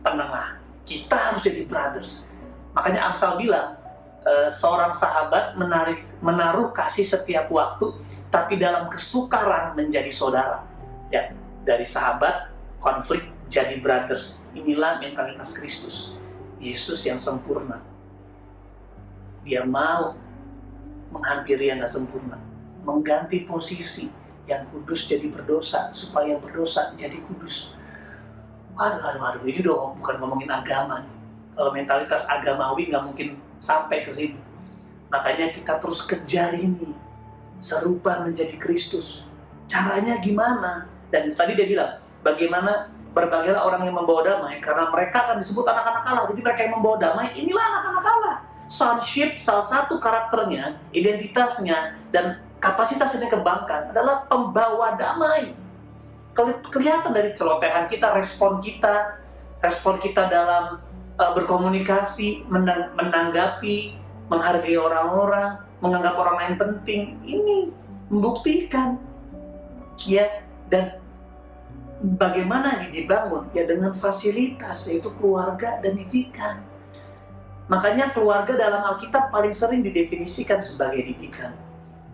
penengah. 0.06 0.62
Kita 0.86 1.16
harus 1.18 1.42
jadi 1.42 1.66
brothers. 1.66 2.30
Makanya 2.78 3.10
Amsal 3.10 3.42
bilang, 3.42 3.79
Eh, 4.20 4.52
seorang 4.52 4.92
sahabat 4.92 5.56
menarik, 5.56 6.04
menaruh 6.20 6.76
kasih 6.76 7.08
setiap 7.08 7.48
waktu, 7.48 7.96
tapi 8.28 8.60
dalam 8.60 8.92
kesukaran 8.92 9.72
menjadi 9.72 10.12
saudara. 10.12 10.60
Ya, 11.08 11.32
dari 11.64 11.88
sahabat 11.88 12.52
konflik 12.76 13.24
jadi 13.48 13.80
brothers. 13.80 14.44
Inilah 14.52 15.00
mentalitas 15.00 15.56
Kristus. 15.56 16.20
Yesus 16.60 17.00
yang 17.08 17.16
sempurna. 17.16 17.80
Dia 19.40 19.64
mau 19.64 20.12
menghampiri 21.08 21.72
yang 21.72 21.80
sempurna. 21.88 22.36
Mengganti 22.84 23.48
posisi 23.48 24.12
yang 24.44 24.68
kudus 24.68 25.08
jadi 25.08 25.32
berdosa, 25.32 25.88
supaya 25.96 26.36
yang 26.36 26.44
berdosa 26.44 26.92
jadi 26.92 27.16
kudus. 27.24 27.72
Waduh, 28.76 29.00
waduh, 29.00 29.20
waduh, 29.24 29.42
ini 29.48 29.64
udah 29.64 29.96
bukan 29.96 30.16
ngomongin 30.20 30.52
agama 30.52 31.00
nih. 31.08 31.16
Kalau 31.56 31.72
mentalitas 31.72 32.28
agamawi 32.28 32.92
nggak 32.92 33.04
mungkin 33.08 33.28
sampai 33.60 34.02
ke 34.02 34.10
sini. 34.10 34.40
Makanya 35.12 35.52
kita 35.52 35.78
terus 35.78 36.02
kejar 36.08 36.56
ini. 36.56 36.96
Serupa 37.60 38.24
menjadi 38.24 38.56
Kristus. 38.56 39.28
Caranya 39.68 40.16
gimana? 40.18 40.88
Dan 41.12 41.36
tadi 41.36 41.52
dia 41.52 41.68
bilang, 41.68 42.00
bagaimana 42.24 42.88
berbagailah 43.10 43.60
orang 43.60 43.82
yang 43.84 43.96
membawa 43.98 44.22
damai 44.22 44.62
karena 44.62 44.86
mereka 44.88 45.28
akan 45.28 45.36
disebut 45.42 45.66
anak-anak 45.66 46.02
Allah. 46.06 46.24
Jadi 46.30 46.40
mereka 46.40 46.60
yang 46.64 46.74
membawa 46.78 46.96
damai, 46.96 47.34
inilah 47.36 47.64
anak-anak 47.74 48.04
Allah. 48.06 48.36
Sonship 48.70 49.42
salah 49.42 49.66
satu 49.66 49.98
karakternya, 49.98 50.78
identitasnya 50.94 51.98
dan 52.14 52.38
kapasitas 52.62 53.18
yang 53.18 53.26
dikembangkan 53.26 53.90
adalah 53.90 54.24
pembawa 54.30 54.94
damai. 54.94 55.52
Kelihatan 56.70 57.10
dari 57.10 57.34
celotehan 57.34 57.90
kita, 57.90 58.14
respon 58.14 58.62
kita, 58.62 59.18
respon 59.58 59.98
kita 59.98 60.30
dalam 60.30 60.78
uh, 61.20 61.36
berkomunikasi, 61.36 62.48
menang, 62.48 62.96
menanggapi, 62.96 64.00
menghargai 64.32 64.80
orang-orang, 64.80 65.60
menganggap 65.84 66.14
orang 66.16 66.36
lain 66.40 66.54
penting. 66.56 67.02
Ini 67.20 67.56
membuktikan 68.08 68.96
ya 70.08 70.40
dan 70.72 70.96
bagaimana 72.00 72.88
dibangun 72.88 73.52
ya 73.52 73.68
dengan 73.68 73.92
fasilitas 73.92 74.88
yaitu 74.88 75.12
keluarga 75.20 75.76
dan 75.84 76.00
didikan. 76.00 76.64
Makanya 77.70 78.10
keluarga 78.10 78.58
dalam 78.58 78.82
Alkitab 78.82 79.30
paling 79.30 79.54
sering 79.54 79.84
didefinisikan 79.84 80.58
sebagai 80.58 81.06
didikan. 81.06 81.54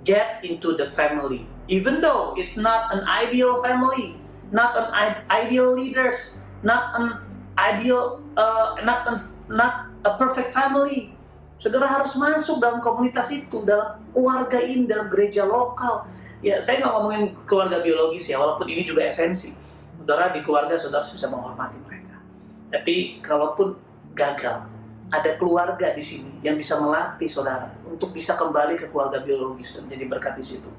Get 0.05 0.45
into 0.45 0.77
the 0.77 0.85
family. 0.85 1.49
Even 1.67 2.05
though 2.05 2.37
it's 2.37 2.61
not 2.61 2.93
an 2.93 3.03
ideal 3.09 3.65
family, 3.65 4.21
not 4.53 4.77
an 4.77 4.93
ideal 5.33 5.73
leaders, 5.73 6.39
not 6.61 6.93
an 6.95 7.26
ideal, 7.57 8.21
uh, 8.37 8.77
not 8.85 9.09
an, 9.09 9.17
not 9.49 9.89
a 10.05 10.13
perfect 10.15 10.53
family. 10.53 11.13
Saudara 11.57 11.89
harus 11.89 12.13
masuk 12.21 12.61
dalam 12.61 12.85
komunitas 12.85 13.33
itu, 13.33 13.65
dalam 13.65 13.97
keluarga 14.13 14.61
ini, 14.61 14.85
dalam 14.85 15.09
gereja 15.09 15.49
lokal. 15.49 16.05
Ya, 16.45 16.61
saya 16.61 16.85
nggak 16.85 16.93
ngomongin 16.93 17.23
keluarga 17.49 17.81
biologis 17.81 18.29
ya, 18.29 18.37
walaupun 18.37 18.69
ini 18.69 18.85
juga 18.85 19.09
esensi. 19.09 19.57
Saudara 19.97 20.31
di 20.37 20.45
keluarga, 20.45 20.77
saudara 20.77 21.03
bisa 21.09 21.27
menghormati 21.33 21.81
mereka. 21.89 22.21
Tapi 22.69 23.25
kalaupun 23.25 23.73
gagal, 24.13 24.69
ada 25.09 25.31
keluarga 25.41 25.97
di 25.97 26.03
sini 26.03 26.45
yang 26.45 26.59
bisa 26.59 26.77
melatih 26.77 27.31
saudara 27.31 27.71
untuk 27.87 28.11
bisa 28.11 28.35
kembali 28.35 28.75
ke 28.77 28.91
keluarga 28.91 29.23
biologis 29.23 29.79
dan 29.79 29.89
menjadi 29.89 30.05
berkat 30.13 30.35
di 30.37 30.45
situ. 30.45 30.71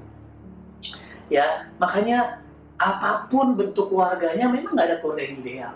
Ya, 1.28 1.68
makanya 1.76 2.40
apa 2.78 3.26
pun 3.26 3.58
bentuk 3.58 3.90
keluarganya 3.90 4.46
memang 4.46 4.78
nggak 4.78 4.88
ada 4.94 4.96
keluarga 5.02 5.26
yang 5.26 5.36
ideal. 5.42 5.74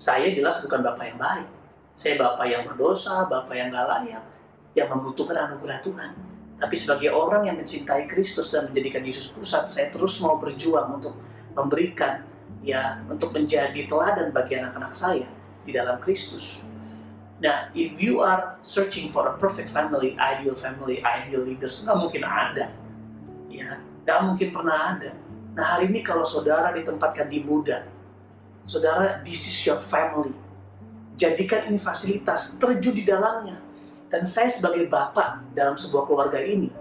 Saya 0.00 0.32
jelas 0.32 0.64
bukan 0.64 0.80
bapak 0.80 1.12
yang 1.12 1.20
baik. 1.20 1.48
Saya 1.92 2.16
bapak 2.16 2.46
yang 2.48 2.64
berdosa, 2.64 3.28
bapak 3.28 3.52
yang 3.52 3.68
gak 3.68 3.84
layak, 3.84 4.24
yang 4.72 4.88
membutuhkan 4.88 5.36
anugerah 5.44 5.84
Tuhan. 5.84 6.10
Tapi 6.56 6.76
sebagai 6.76 7.12
orang 7.12 7.44
yang 7.44 7.60
mencintai 7.60 8.08
Kristus 8.08 8.48
dan 8.48 8.72
menjadikan 8.72 9.04
Yesus 9.04 9.28
pusat, 9.28 9.68
saya 9.68 9.92
terus 9.92 10.16
mau 10.24 10.40
berjuang 10.40 10.96
untuk 10.96 11.20
memberikan 11.52 12.24
ya 12.64 13.04
untuk 13.08 13.36
menjadi 13.36 13.84
teladan 13.84 14.32
bagi 14.32 14.56
anak-anak 14.56 14.92
saya 14.92 15.28
di 15.64 15.72
dalam 15.72 15.96
Kristus 16.00 16.64
Nah, 17.40 17.72
if 17.72 17.96
you 17.96 18.20
are 18.20 18.60
searching 18.60 19.08
for 19.08 19.24
a 19.24 19.34
perfect 19.40 19.72
family, 19.72 20.12
ideal 20.20 20.52
family, 20.52 21.00
ideal 21.00 21.40
leaders, 21.40 21.80
nggak 21.80 21.96
mungkin 21.96 22.20
ada. 22.20 22.68
Ya, 23.48 23.80
nggak 24.04 24.20
mungkin 24.28 24.48
pernah 24.52 24.92
ada. 24.92 25.16
Nah, 25.56 25.64
hari 25.64 25.88
ini 25.88 26.04
kalau 26.04 26.28
saudara 26.28 26.68
ditempatkan 26.76 27.32
di 27.32 27.40
muda, 27.40 27.88
saudara, 28.64 29.22
this 29.24 29.46
is 29.46 29.56
your 29.64 29.78
family. 29.78 30.34
Jadikan 31.16 31.68
ini 31.68 31.76
fasilitas, 31.76 32.56
terjun 32.56 32.96
di 32.96 33.04
dalamnya. 33.04 33.60
Dan 34.10 34.26
saya 34.26 34.50
sebagai 34.50 34.88
bapak 34.90 35.54
dalam 35.54 35.78
sebuah 35.78 36.08
keluarga 36.08 36.40
ini, 36.42 36.72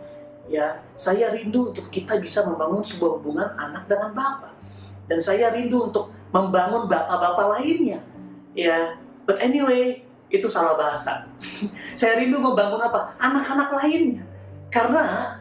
ya, 0.50 0.82
saya 0.98 1.30
rindu 1.30 1.70
untuk 1.70 1.92
kita 1.94 2.18
bisa 2.18 2.42
membangun 2.48 2.82
sebuah 2.82 3.22
hubungan 3.22 3.50
anak 3.60 3.86
dengan 3.86 4.16
bapak. 4.16 4.54
Dan 5.06 5.20
saya 5.22 5.54
rindu 5.54 5.92
untuk 5.92 6.10
membangun 6.34 6.90
bapak-bapak 6.90 7.60
lainnya. 7.60 8.02
Ya, 8.58 8.98
but 9.30 9.38
anyway, 9.42 10.02
itu 10.30 10.46
salah 10.50 10.78
bahasa. 10.78 11.26
saya 12.00 12.18
rindu 12.18 12.42
membangun 12.42 12.82
apa? 12.82 13.14
Anak-anak 13.18 13.70
lainnya. 13.78 14.24
Karena 14.70 15.38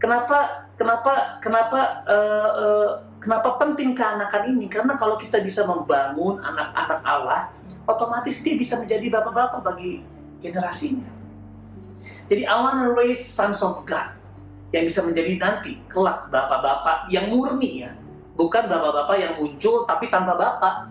kenapa 0.00 0.68
kenapa 0.80 1.36
kenapa 1.44 1.80
uh, 2.08 2.50
uh, 2.56 2.90
kenapa 3.20 3.60
penting 3.60 3.92
keanakan 3.92 4.56
ini? 4.56 4.66
Karena 4.66 4.96
kalau 4.96 5.20
kita 5.20 5.38
bisa 5.44 5.62
membangun 5.68 6.40
anak-anak 6.40 7.00
Allah, 7.04 7.52
otomatis 7.86 8.40
dia 8.40 8.56
bisa 8.56 8.80
menjadi 8.80 9.06
bapak-bapak 9.12 9.60
bagi 9.60 10.00
generasinya. 10.40 11.06
Jadi 12.26 12.48
I 12.48 12.56
want 12.56 12.80
to 12.80 12.96
raise 12.96 13.20
sons 13.20 13.60
of 13.60 13.84
God 13.84 14.16
yang 14.72 14.86
bisa 14.86 15.04
menjadi 15.04 15.36
nanti 15.36 15.78
kelak 15.86 16.32
bapak-bapak 16.32 17.12
yang 17.12 17.28
murni 17.28 17.84
ya, 17.84 17.92
bukan 18.34 18.66
bapak-bapak 18.66 19.16
yang 19.20 19.34
muncul 19.36 19.84
tapi 19.84 20.08
tanpa 20.08 20.38
bapak 20.38 20.90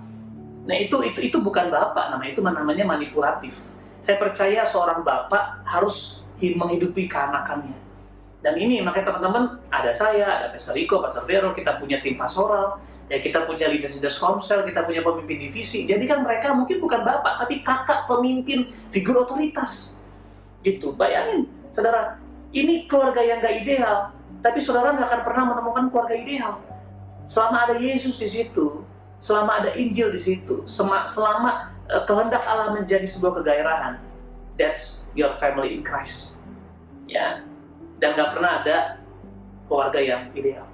Nah 0.69 0.77
itu 0.77 1.01
itu 1.01 1.19
itu 1.33 1.37
bukan 1.41 1.73
bapak, 1.73 2.13
nama 2.13 2.21
itu 2.29 2.45
namanya 2.45 2.85
manipulatif. 2.85 3.73
Saya 4.05 4.21
percaya 4.21 4.61
seorang 4.61 5.01
bapak 5.01 5.65
harus 5.65 6.21
menghidupi 6.37 7.09
keanakannya. 7.09 7.88
Dan 8.39 8.55
ini 8.55 8.79
makanya 8.79 9.11
teman-teman 9.11 9.59
ada 9.67 9.91
saya, 9.91 10.23
ada 10.23 10.47
Pastor 10.55 10.79
Rico, 10.79 11.03
Pastor 11.03 11.27
Vero, 11.27 11.51
kita 11.51 11.75
punya 11.75 11.99
tim 11.99 12.15
pastoral, 12.15 12.79
ya 13.11 13.19
kita 13.19 13.43
punya 13.43 13.67
leaders 13.67 13.99
leaders 13.99 14.15
komsel, 14.15 14.63
kita 14.63 14.87
punya 14.87 15.03
pemimpin 15.03 15.35
divisi. 15.35 15.83
Jadi 15.83 16.07
kan 16.07 16.23
mereka 16.23 16.55
mungkin 16.55 16.79
bukan 16.79 17.03
bapak, 17.03 17.43
tapi 17.43 17.59
kakak 17.59 18.07
pemimpin 18.07 18.71
figur 18.87 19.27
otoritas. 19.27 19.99
Gitu, 20.63 20.95
bayangin, 20.95 21.51
saudara, 21.75 22.19
ini 22.55 22.87
keluarga 22.87 23.19
yang 23.19 23.43
gak 23.43 23.55
ideal, 23.59 24.11
tapi 24.39 24.59
saudara 24.63 24.95
nggak 24.95 25.07
akan 25.07 25.21
pernah 25.27 25.43
menemukan 25.55 25.85
keluarga 25.91 26.15
ideal. 26.15 26.53
Selama 27.27 27.67
ada 27.67 27.75
Yesus 27.75 28.15
di 28.15 28.27
situ, 28.27 28.87
selama 29.19 29.59
ada 29.59 29.75
Injil 29.75 30.15
di 30.15 30.21
situ, 30.21 30.63
selama 30.67 31.05
uh, 31.91 32.03
kehendak 32.07 32.43
Allah 32.47 32.71
menjadi 32.71 33.03
sebuah 33.03 33.43
kegairahan, 33.43 33.99
that's 34.55 35.03
your 35.11 35.35
family 35.35 35.75
in 35.75 35.83
Christ. 35.83 36.39
Ya, 37.09 37.43
dan 37.99 38.15
gak 38.15 38.31
pernah 38.35 38.63
ada 38.63 38.77
keluarga 39.67 39.99
yang 39.99 40.31
ideal. 40.33 40.65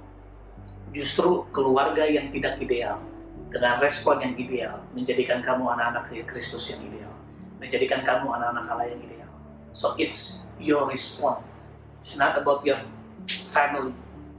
Justru 0.94 1.44
keluarga 1.52 2.06
yang 2.06 2.32
tidak 2.32 2.56
ideal 2.62 2.96
dengan 3.52 3.76
respon 3.82 4.22
yang 4.22 4.32
ideal 4.38 4.80
menjadikan 4.96 5.44
kamu 5.44 5.66
anak-anak 5.76 6.08
Kristus 6.24 6.72
yang 6.72 6.80
ideal, 6.86 7.12
menjadikan 7.60 8.00
kamu 8.06 8.26
anak-anak 8.32 8.64
Allah 8.70 8.86
yang 8.88 9.00
ideal. 9.02 9.30
So 9.76 9.92
it's 10.00 10.48
your 10.56 10.88
response. 10.88 11.44
It's 12.00 12.16
not 12.16 12.38
about 12.38 12.64
your 12.64 12.80
family 13.50 13.92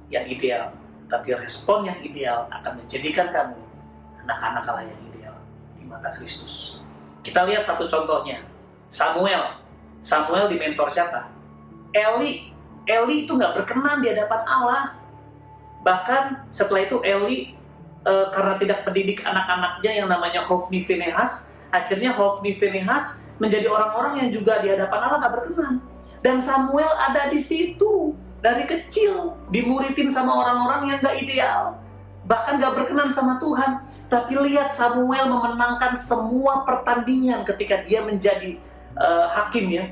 yang 0.07 0.25
ideal, 0.25 0.71
tapi 1.11 1.35
respon 1.35 1.85
yang 1.85 1.99
ideal 2.01 2.47
akan 2.49 2.81
menjadikan 2.81 3.29
kamu 3.29 3.59
anak-anak 4.25 4.63
Allah 4.65 4.85
yang 4.87 5.01
ideal 5.13 5.35
di 5.75 5.83
mata 5.85 6.09
Kristus. 6.15 6.79
Kita 7.21 7.43
lihat 7.43 7.67
satu 7.67 7.85
contohnya, 7.85 8.41
Samuel. 8.87 9.59
Samuel 9.99 10.47
di 10.47 10.55
mentor 10.55 10.87
siapa? 10.87 11.27
Eli. 11.91 12.56
Eli 12.87 13.27
itu 13.27 13.35
nggak 13.35 13.61
berkenan 13.61 13.99
di 13.99 14.09
hadapan 14.15 14.41
Allah. 14.47 14.95
Bahkan 15.83 16.49
setelah 16.49 16.87
itu 16.87 17.03
Eli 17.03 17.53
e, 18.01 18.13
karena 18.31 18.55
tidak 18.57 18.87
pendidik 18.87 19.21
anak-anaknya 19.27 19.91
yang 20.03 20.07
namanya 20.07 20.41
Hofni 20.47 20.79
Finehas, 20.79 21.51
akhirnya 21.69 22.15
Hofni 22.15 22.55
Finehas 22.55 23.27
menjadi 23.37 23.67
orang-orang 23.69 24.25
yang 24.25 24.29
juga 24.31 24.63
di 24.63 24.71
hadapan 24.71 24.99
Allah 25.03 25.17
nggak 25.21 25.33
berkenan. 25.35 25.73
Dan 26.23 26.41
Samuel 26.41 26.89
ada 26.97 27.29
di 27.29 27.37
situ 27.37 28.15
dari 28.41 28.65
kecil 28.65 29.37
dimuridin 29.53 30.09
sama 30.09 30.33
orang-orang 30.33 30.95
yang 30.95 30.97
nggak 31.03 31.17
ideal 31.21 31.77
bahkan 32.27 32.59
gak 32.59 32.75
berkenan 32.75 33.09
sama 33.09 33.39
Tuhan. 33.39 33.87
Tapi 34.11 34.35
lihat 34.35 34.69
Samuel 34.69 35.31
memenangkan 35.31 35.95
semua 35.95 36.67
pertandingan 36.67 37.47
ketika 37.47 37.81
dia 37.87 38.03
menjadi 38.03 38.59
uh, 38.99 39.31
hakim 39.31 39.71
ya. 39.71 39.87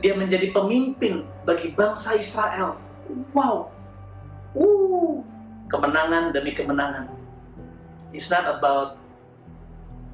Dia 0.00 0.14
menjadi 0.16 0.50
pemimpin 0.50 1.26
bagi 1.44 1.74
bangsa 1.74 2.16
Israel. 2.16 2.78
Wow. 3.36 3.70
Uh, 4.54 5.20
kemenangan 5.68 6.30
demi 6.32 6.54
kemenangan. 6.54 7.10
It's 8.14 8.30
not 8.30 8.46
about 8.46 8.96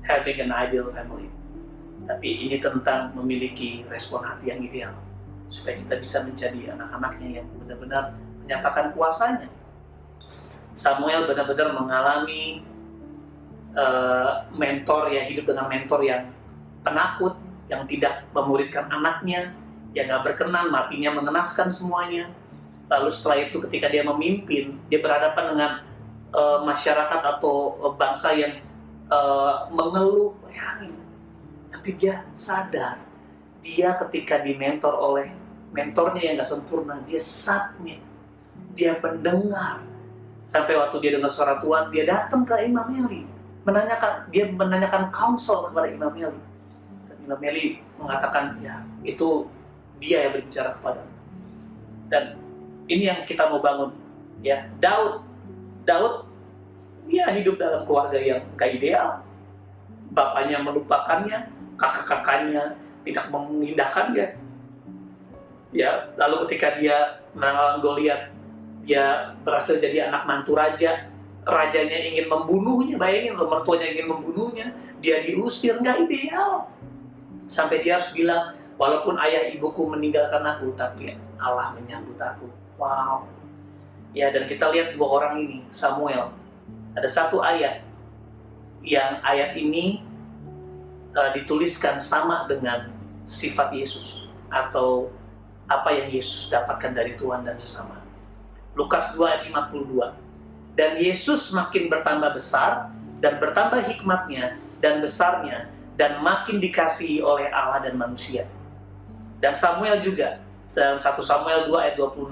having 0.04 0.40
an 0.40 0.50
ideal 0.50 0.88
family. 0.90 1.28
Tapi 2.08 2.48
ini 2.48 2.56
tentang 2.58 3.12
memiliki 3.14 3.84
respon 3.86 4.24
hati 4.24 4.50
yang 4.50 4.60
ideal. 4.64 4.96
Supaya 5.52 5.78
kita 5.78 5.94
bisa 6.00 6.24
menjadi 6.24 6.74
anak-anaknya 6.74 7.42
yang 7.42 7.46
benar-benar 7.60 8.16
menyatakan 8.42 8.90
kuasanya 8.96 9.50
Samuel 10.80 11.26
benar-benar 11.26 11.74
mengalami 11.74 12.64
uh, 13.74 14.48
mentor 14.54 15.10
ya 15.10 15.26
hidup 15.26 15.50
dengan 15.50 15.66
mentor 15.66 16.00
yang 16.06 16.30
penakut, 16.80 17.36
yang 17.68 17.84
tidak 17.84 18.24
memuridkan 18.32 18.88
anaknya, 18.88 19.52
yang 19.96 20.06
nggak 20.06 20.22
berkenan, 20.32 20.70
matinya 20.70 21.10
mengenaskan 21.18 21.74
semuanya. 21.74 22.30
Lalu 22.90 23.10
setelah 23.10 23.38
itu 23.46 23.62
ketika 23.66 23.86
dia 23.86 24.02
memimpin, 24.02 24.78
dia 24.90 24.98
berhadapan 24.98 25.44
dengan 25.54 25.70
uh, 26.34 26.58
masyarakat 26.66 27.20
atau 27.22 27.78
bangsa 27.94 28.34
yang 28.34 28.58
uh, 29.10 29.66
mengeluh, 29.70 30.34
bayangin. 30.42 30.94
Tapi 31.70 31.94
dia 31.94 32.26
sadar, 32.34 32.98
dia 33.62 33.94
ketika 33.94 34.42
dimentor 34.42 34.94
oleh 34.94 35.30
mentornya 35.70 36.22
yang 36.22 36.34
gak 36.42 36.50
sempurna, 36.50 36.98
dia 37.06 37.22
submit, 37.22 38.02
dia 38.74 38.98
mendengar. 38.98 39.86
Sampai 40.50 40.74
waktu 40.74 40.98
dia 40.98 41.14
dengar 41.14 41.30
suara 41.30 41.62
Tuhan, 41.62 41.94
dia 41.94 42.02
datang 42.02 42.42
ke 42.42 42.58
Imam 42.66 42.90
Meli, 42.90 43.22
menanyakan, 43.62 44.26
dia 44.34 44.50
menanyakan 44.50 45.14
counsel 45.14 45.70
kepada 45.70 45.86
Imam 45.86 46.10
Meli. 46.10 46.42
Dan 47.06 47.16
Imam 47.22 47.38
Meli 47.38 47.78
mengatakan, 48.02 48.58
ya 48.58 48.82
itu 49.06 49.46
dia 50.02 50.26
yang 50.26 50.32
berbicara 50.34 50.74
kepada. 50.74 51.02
Dan 52.10 52.34
ini 52.90 53.06
yang 53.06 53.22
kita 53.28 53.46
mau 53.46 53.62
bangun, 53.62 53.94
ya. 54.42 54.66
Daud, 54.82 55.22
Daud, 55.86 56.26
ya 57.06 57.30
hidup 57.30 57.60
dalam 57.60 57.86
keluarga 57.86 58.18
yang 58.18 58.42
gak 58.58 58.74
ideal, 58.74 59.22
bapaknya 60.10 60.58
melupakannya, 60.58 61.38
kakak-kakaknya 61.78 62.74
tidak 63.06 63.30
mengindahkannya, 63.30 64.26
ya 65.70 66.10
lalu 66.18 66.48
ketika 66.48 66.74
dia 66.74 67.22
menang 67.30 67.78
Goliat 67.78 68.40
dia 68.84 69.36
berhasil 69.46 69.78
jadi 69.78 70.10
anak 70.10 70.24
mantu 70.26 70.56
raja. 70.56 71.08
Rajanya 71.40 71.96
ingin 72.04 72.28
membunuhnya 72.28 73.00
bayangin 73.00 73.32
loh 73.32 73.48
mertuanya 73.48 73.88
ingin 73.88 74.12
membunuhnya. 74.12 74.76
Dia 75.00 75.24
diusir 75.24 75.80
nggak 75.80 76.04
ideal. 76.08 76.68
Sampai 77.48 77.80
dia 77.80 77.96
harus 77.96 78.12
bilang 78.12 78.59
walaupun 78.80 79.20
ayah 79.20 79.52
ibuku 79.52 79.84
meninggalkan 79.84 80.40
aku 80.40 80.72
tapi 80.72 81.12
Allah 81.36 81.76
menyambut 81.76 82.16
aku 82.16 82.48
wow 82.80 83.28
ya 84.16 84.32
dan 84.32 84.48
kita 84.48 84.72
lihat 84.72 84.96
dua 84.96 85.20
orang 85.20 85.44
ini 85.44 85.68
Samuel 85.68 86.32
ada 86.96 87.06
satu 87.06 87.44
ayat 87.44 87.84
yang 88.80 89.20
ayat 89.20 89.52
ini 89.60 90.00
uh, 91.12 91.30
dituliskan 91.36 92.00
sama 92.00 92.48
dengan 92.48 92.88
sifat 93.28 93.70
Yesus 93.76 94.26
atau 94.50 95.12
apa 95.70 95.94
yang 95.94 96.10
Yesus 96.10 96.50
dapatkan 96.50 96.90
dari 96.90 97.14
Tuhan 97.14 97.46
dan 97.46 97.54
sesama. 97.54 98.02
Lukas 98.74 99.14
2 99.14 99.22
ayat 99.22 99.42
52. 99.46 100.74
Dan 100.74 100.98
Yesus 100.98 101.54
makin 101.54 101.86
bertambah 101.86 102.34
besar 102.34 102.90
dan 103.22 103.38
bertambah 103.38 103.84
hikmatnya 103.86 104.58
dan 104.82 104.98
besarnya 104.98 105.70
dan 105.94 106.18
makin 106.24 106.58
dikasihi 106.58 107.20
oleh 107.22 107.46
Allah 107.52 107.84
dan 107.84 107.94
manusia. 107.94 108.48
Dan 109.40 109.56
Samuel 109.56 110.04
juga 110.04 110.38
dalam 110.70 111.00
1 111.00 111.02
Samuel 111.24 111.66
2 111.66 111.82
ayat 111.82 111.94
26. 111.96 112.28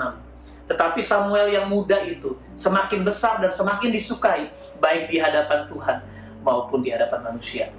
Tetapi 0.68 1.00
Samuel 1.00 1.48
yang 1.48 1.64
muda 1.64 1.96
itu 2.04 2.36
semakin 2.52 3.00
besar 3.00 3.40
dan 3.40 3.48
semakin 3.48 3.88
disukai 3.88 4.52
baik 4.76 5.08
di 5.08 5.16
hadapan 5.16 5.64
Tuhan 5.64 6.04
maupun 6.44 6.84
di 6.84 6.92
hadapan 6.92 7.32
manusia. 7.32 7.72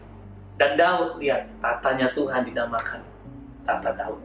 Dan 0.57 0.75
Daud 0.75 1.21
lihat 1.21 1.47
tatanya 1.61 2.11
Tuhan 2.11 2.43
dinamakan 2.43 3.05
tata 3.63 3.93
Daud. 3.93 4.19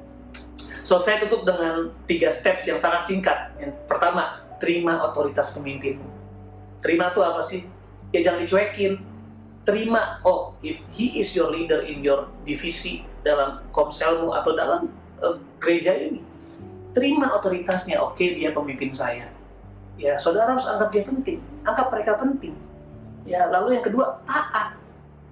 So 0.82 0.96
saya 0.96 1.20
tutup 1.20 1.44
dengan 1.44 1.92
tiga 2.08 2.32
steps 2.32 2.64
yang 2.64 2.80
sangat 2.80 3.04
singkat. 3.04 3.52
Yang 3.60 3.76
pertama, 3.84 4.40
terima 4.56 4.98
otoritas 5.04 5.52
pemimpinmu. 5.52 6.08
Terima 6.80 7.12
itu 7.12 7.20
apa 7.20 7.40
sih? 7.44 7.68
Ya 8.10 8.24
jangan 8.24 8.42
dicuekin. 8.42 9.00
Terima, 9.64 10.20
oh 10.24 10.56
if 10.60 10.84
he 10.92 11.16
is 11.20 11.32
your 11.32 11.48
leader 11.48 11.80
in 11.88 12.04
your 12.04 12.28
divisi 12.44 13.08
dalam 13.24 13.64
komselmu 13.72 14.30
atau 14.36 14.52
dalam 14.52 14.86
uh, 15.24 15.36
gereja 15.58 15.96
ini. 15.96 16.20
Terima 16.94 17.32
otoritasnya, 17.34 17.98
oke 17.98 18.14
okay, 18.14 18.38
dia 18.38 18.54
pemimpin 18.54 18.94
saya. 18.94 19.26
Ya 19.98 20.14
saudara 20.20 20.54
harus 20.54 20.68
anggap 20.68 20.94
dia 20.94 21.02
penting, 21.02 21.40
anggap 21.66 21.90
mereka 21.90 22.20
penting. 22.20 22.54
Ya 23.24 23.48
lalu 23.50 23.80
yang 23.80 23.84
kedua, 23.84 24.20
taat. 24.28 24.76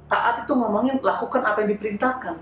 Taat 0.09 0.48
itu 0.48 0.52
ngomongin 0.57 0.98
lakukan 0.98 1.44
apa 1.44 1.62
yang 1.62 1.76
diperintahkan. 1.76 2.35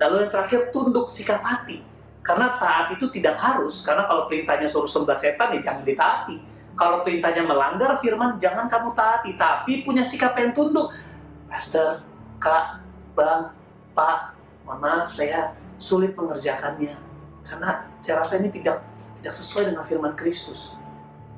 Lalu 0.00 0.26
yang 0.26 0.30
terakhir, 0.34 0.60
tunduk 0.74 1.06
sikap 1.06 1.38
hati 1.44 1.92
karena 2.22 2.54
taat 2.54 2.94
itu 2.94 3.10
tidak 3.10 3.34
harus, 3.34 3.82
karena 3.82 4.06
kalau 4.06 4.30
perintahnya 4.30 4.70
suruh 4.70 4.86
sembah 4.86 5.18
setan 5.18 5.58
ya 5.58 5.60
jangan 5.60 5.82
ditaati. 5.82 6.36
Kalau 6.72 7.02
perintahnya 7.04 7.44
melanggar 7.44 7.98
firman, 7.98 8.38
jangan 8.38 8.70
kamu 8.70 8.94
taati, 8.94 9.34
tapi 9.34 9.82
punya 9.82 10.06
sikap 10.06 10.32
yang 10.38 10.54
tunduk. 10.54 10.88
Pastor, 11.50 12.00
Kak, 12.38 12.80
Bang, 13.12 13.52
Pak, 13.92 14.32
mohon 14.66 14.80
maaf 14.82 15.10
saya 15.12 15.54
sulit 15.78 16.14
mengerjakannya. 16.14 16.94
Karena 17.42 17.90
saya 17.98 18.22
rasa 18.22 18.38
ini 18.38 18.48
tidak 18.54 18.82
tidak 19.18 19.34
sesuai 19.34 19.74
dengan 19.74 19.84
firman 19.86 20.14
Kristus. 20.14 20.78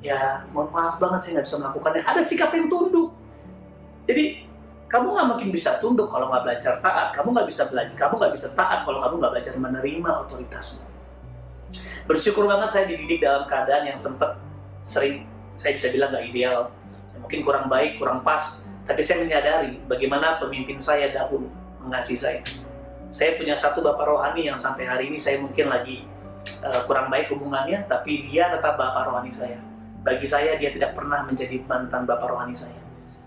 Ya, 0.05 0.45
mohon 0.53 0.69
maaf 0.69 1.01
banget 1.01 1.25
saya 1.25 1.31
nggak 1.41 1.47
bisa 1.49 1.57
melakukannya. 1.61 2.03
Ada 2.05 2.21
sikap 2.21 2.53
yang 2.53 2.69
tunduk. 2.69 3.09
Jadi 4.05 4.45
kamu 4.85 5.17
nggak 5.17 5.27
mungkin 5.33 5.49
bisa 5.49 5.81
tunduk 5.81 6.05
kalau 6.07 6.29
nggak 6.29 6.45
belajar 6.45 6.77
taat. 6.81 7.13
Kamu 7.17 7.33
nggak 7.33 7.47
bisa 7.49 7.65
belajar, 7.65 7.95
kamu 7.97 8.13
nggak 8.21 8.33
bisa 8.37 8.47
taat 8.53 8.85
kalau 8.85 9.01
kamu 9.01 9.13
nggak 9.17 9.33
belajar 9.33 9.53
menerima 9.57 10.09
otoritasmu. 10.25 10.85
Bersyukur 12.05 12.45
banget 12.45 12.69
saya 12.69 12.85
dididik 12.85 13.17
dalam 13.17 13.49
keadaan 13.49 13.89
yang 13.89 13.97
sempat 13.97 14.37
sering 14.85 15.25
saya 15.57 15.73
bisa 15.73 15.89
bilang 15.89 16.13
nggak 16.13 16.25
ideal, 16.29 16.69
mungkin 17.17 17.41
kurang 17.41 17.65
baik, 17.65 17.97
kurang 17.97 18.21
pas. 18.21 18.69
Tapi 18.85 19.01
saya 19.01 19.25
menyadari 19.25 19.81
bagaimana 19.89 20.37
pemimpin 20.37 20.77
saya 20.77 21.09
dahulu 21.09 21.49
mengasihi 21.81 22.19
saya. 22.21 22.39
Saya 23.15 23.39
punya 23.39 23.55
satu 23.55 23.79
bapak 23.79 24.11
rohani 24.11 24.43
yang 24.43 24.59
sampai 24.59 24.83
hari 24.83 25.07
ini 25.07 25.15
saya 25.15 25.39
mungkin 25.39 25.71
lagi 25.71 26.03
uh, 26.59 26.83
kurang 26.83 27.07
baik 27.07 27.31
hubungannya, 27.31 27.87
tapi 27.87 28.27
dia 28.27 28.51
tetap 28.51 28.75
bapak 28.75 29.07
rohani 29.07 29.31
saya. 29.31 29.55
Bagi 30.03 30.27
saya 30.27 30.59
dia 30.59 30.67
tidak 30.75 30.99
pernah 30.99 31.23
menjadi 31.23 31.63
mantan 31.63 32.03
bapak 32.03 32.27
rohani 32.27 32.51
saya. 32.51 32.75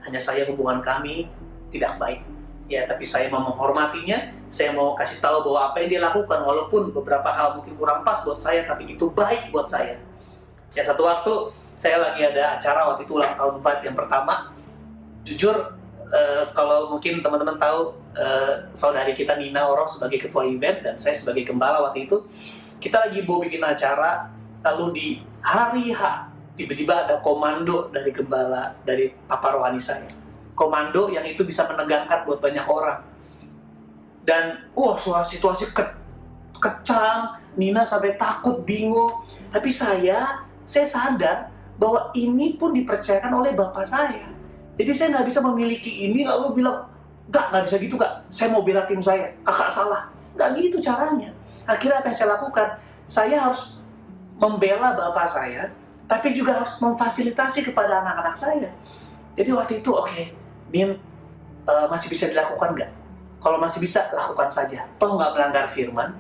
Hanya 0.05 0.21
saya 0.21 0.45
hubungan 0.45 0.85
kami 0.85 1.33
tidak 1.73 1.97
baik. 1.97 2.21
Ya, 2.69 2.85
tapi 2.85 3.09
saya 3.09 3.33
mau 3.33 3.41
menghormatinya, 3.41 4.29
saya 4.53 4.77
mau 4.77 4.93
kasih 4.93 5.25
tahu 5.25 5.41
bahwa 5.41 5.73
apa 5.73 5.81
yang 5.81 5.89
dia 5.89 6.01
lakukan, 6.05 6.37
walaupun 6.45 6.93
beberapa 6.93 7.33
hal 7.33 7.57
mungkin 7.57 7.73
kurang 7.81 8.05
pas 8.05 8.21
buat 8.29 8.37
saya, 8.37 8.69
tapi 8.69 8.93
itu 8.93 9.09
baik 9.17 9.49
buat 9.49 9.73
saya. 9.73 9.97
Ya, 10.77 10.85
satu 10.85 11.09
waktu 11.09 11.33
saya 11.81 11.97
lagi 11.97 12.29
ada 12.29 12.61
acara 12.61 12.93
waktu 12.93 13.09
itu 13.09 13.17
ulang 13.17 13.41
tahun 13.41 13.57
Vibe 13.57 13.83
yang 13.89 13.97
pertama. 13.97 14.53
Jujur, 15.25 15.78
uh, 16.13 16.45
kalau 16.53 16.93
mungkin 16.93 17.21
teman-teman 17.21 17.57
tahu, 17.57 17.95
uh, 18.17 18.55
saudari 18.75 19.13
kita 19.13 19.37
Nina 19.37 19.69
Oro 19.69 19.85
sebagai 19.89 20.29
ketua 20.29 20.45
event 20.45 20.85
dan 20.85 20.95
saya 20.97 21.17
sebagai 21.17 21.45
gembala 21.45 21.81
waktu 21.85 22.09
itu, 22.09 22.25
kita 22.79 23.09
lagi 23.09 23.25
mau 23.25 23.41
bikin 23.41 23.65
acara, 23.65 24.29
lalu 24.65 24.87
di 24.95 25.07
hari 25.43 25.95
H 25.95 26.29
tiba-tiba 26.59 27.07
ada 27.07 27.23
komando 27.23 27.87
dari 27.95 28.11
gembala 28.11 28.75
dari 28.83 29.15
papa 29.31 29.55
rohani 29.55 29.79
saya 29.79 30.11
komando 30.59 31.07
yang 31.07 31.23
itu 31.23 31.47
bisa 31.47 31.63
menegangkan 31.71 32.27
buat 32.27 32.43
banyak 32.43 32.67
orang. 32.67 33.07
Dan 34.27 34.67
wah 34.75 34.99
wow, 34.99 35.23
situasi 35.23 35.71
ke 35.71 35.87
kecang, 36.59 37.39
Nina 37.55 37.87
sampai 37.87 38.19
takut, 38.19 38.67
bingung. 38.67 39.23
Tapi 39.55 39.71
saya, 39.71 40.43
saya 40.67 40.83
sadar 40.83 41.55
bahwa 41.79 42.11
ini 42.19 42.59
pun 42.59 42.75
dipercayakan 42.75 43.31
oleh 43.39 43.55
bapak 43.55 43.87
saya. 43.87 44.27
Jadi 44.79 44.91
saya 44.95 45.09
nggak 45.19 45.27
bisa 45.27 45.43
memiliki 45.43 46.07
ini 46.07 46.23
lalu 46.23 46.63
bilang, 46.63 46.87
nggak, 47.27 47.45
nggak 47.51 47.63
bisa 47.67 47.77
gitu 47.83 47.99
kak. 47.99 48.13
Saya 48.31 48.55
mau 48.55 48.63
bela 48.63 48.87
tim 48.87 49.03
saya, 49.03 49.27
kakak 49.43 49.69
salah. 49.69 50.07
Nggak 50.39 50.49
gitu 50.63 50.79
caranya. 50.79 51.35
Akhirnya 51.67 51.99
apa 51.99 52.07
yang 52.09 52.17
saya 52.17 52.29
lakukan? 52.39 52.69
Saya 53.11 53.37
harus 53.43 53.83
membela 54.39 54.95
bapak 54.95 55.27
saya, 55.27 55.67
tapi 56.07 56.31
juga 56.31 56.63
harus 56.63 56.79
memfasilitasi 56.79 57.67
kepada 57.67 58.07
anak-anak 58.07 58.37
saya. 58.39 58.71
Jadi 59.35 59.51
waktu 59.51 59.73
itu, 59.83 59.91
oke, 59.91 60.07
okay, 60.07 60.31
Min 60.71 60.95
uh, 61.67 61.87
masih 61.91 62.09
bisa 62.09 62.31
dilakukan 62.31 62.79
nggak? 62.79 62.91
Kalau 63.43 63.59
masih 63.59 63.83
bisa, 63.83 64.07
lakukan 64.15 64.47
saja. 64.47 64.87
Toh 64.99 65.19
nggak 65.19 65.35
melanggar 65.35 65.67
firman, 65.67 66.15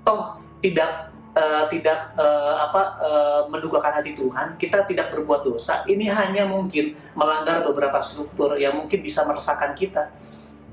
toh 0.00 0.40
tidak 0.64 1.11
uh, 1.36 1.64
tidak 1.68 2.14
uh, 2.16 2.68
apa 2.68 2.82
uh, 3.00 3.42
mendukakan 3.48 4.00
hati 4.00 4.16
Tuhan, 4.16 4.56
kita 4.56 4.84
tidak 4.88 5.12
berbuat 5.12 5.44
dosa. 5.44 5.84
Ini 5.84 6.08
hanya 6.12 6.48
mungkin 6.48 6.96
melanggar 7.16 7.60
beberapa 7.64 8.00
struktur 8.00 8.56
yang 8.56 8.76
mungkin 8.76 9.00
bisa 9.00 9.24
meresahkan 9.26 9.76
kita. 9.76 10.08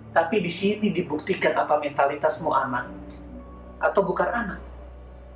Tapi 0.09 0.41
di 0.41 0.49
sini 0.49 0.89
dibuktikan 0.89 1.53
apa 1.53 1.77
mentalitasmu 1.77 2.49
anak 2.49 2.89
atau 3.77 4.01
bukan 4.01 4.29
anak. 4.29 4.59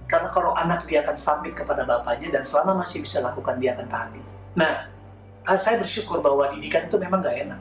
Karena 0.09 0.29
kalau 0.33 0.51
anak 0.53 0.85
dia 0.89 0.99
akan 1.05 1.15
submit 1.15 1.55
kepada 1.55 1.87
bapaknya 1.87 2.39
dan 2.39 2.43
selama 2.43 2.83
masih 2.83 3.05
bisa 3.05 3.23
lakukan 3.23 3.55
dia 3.61 3.71
akan 3.77 3.87
taati. 3.87 4.21
Nah, 4.53 4.93
Ah, 5.43 5.59
saya 5.59 5.75
bersyukur 5.75 6.23
bahwa 6.23 6.47
didikan 6.55 6.87
itu 6.87 6.95
memang 6.95 7.19
gak 7.19 7.35
enak. 7.35 7.59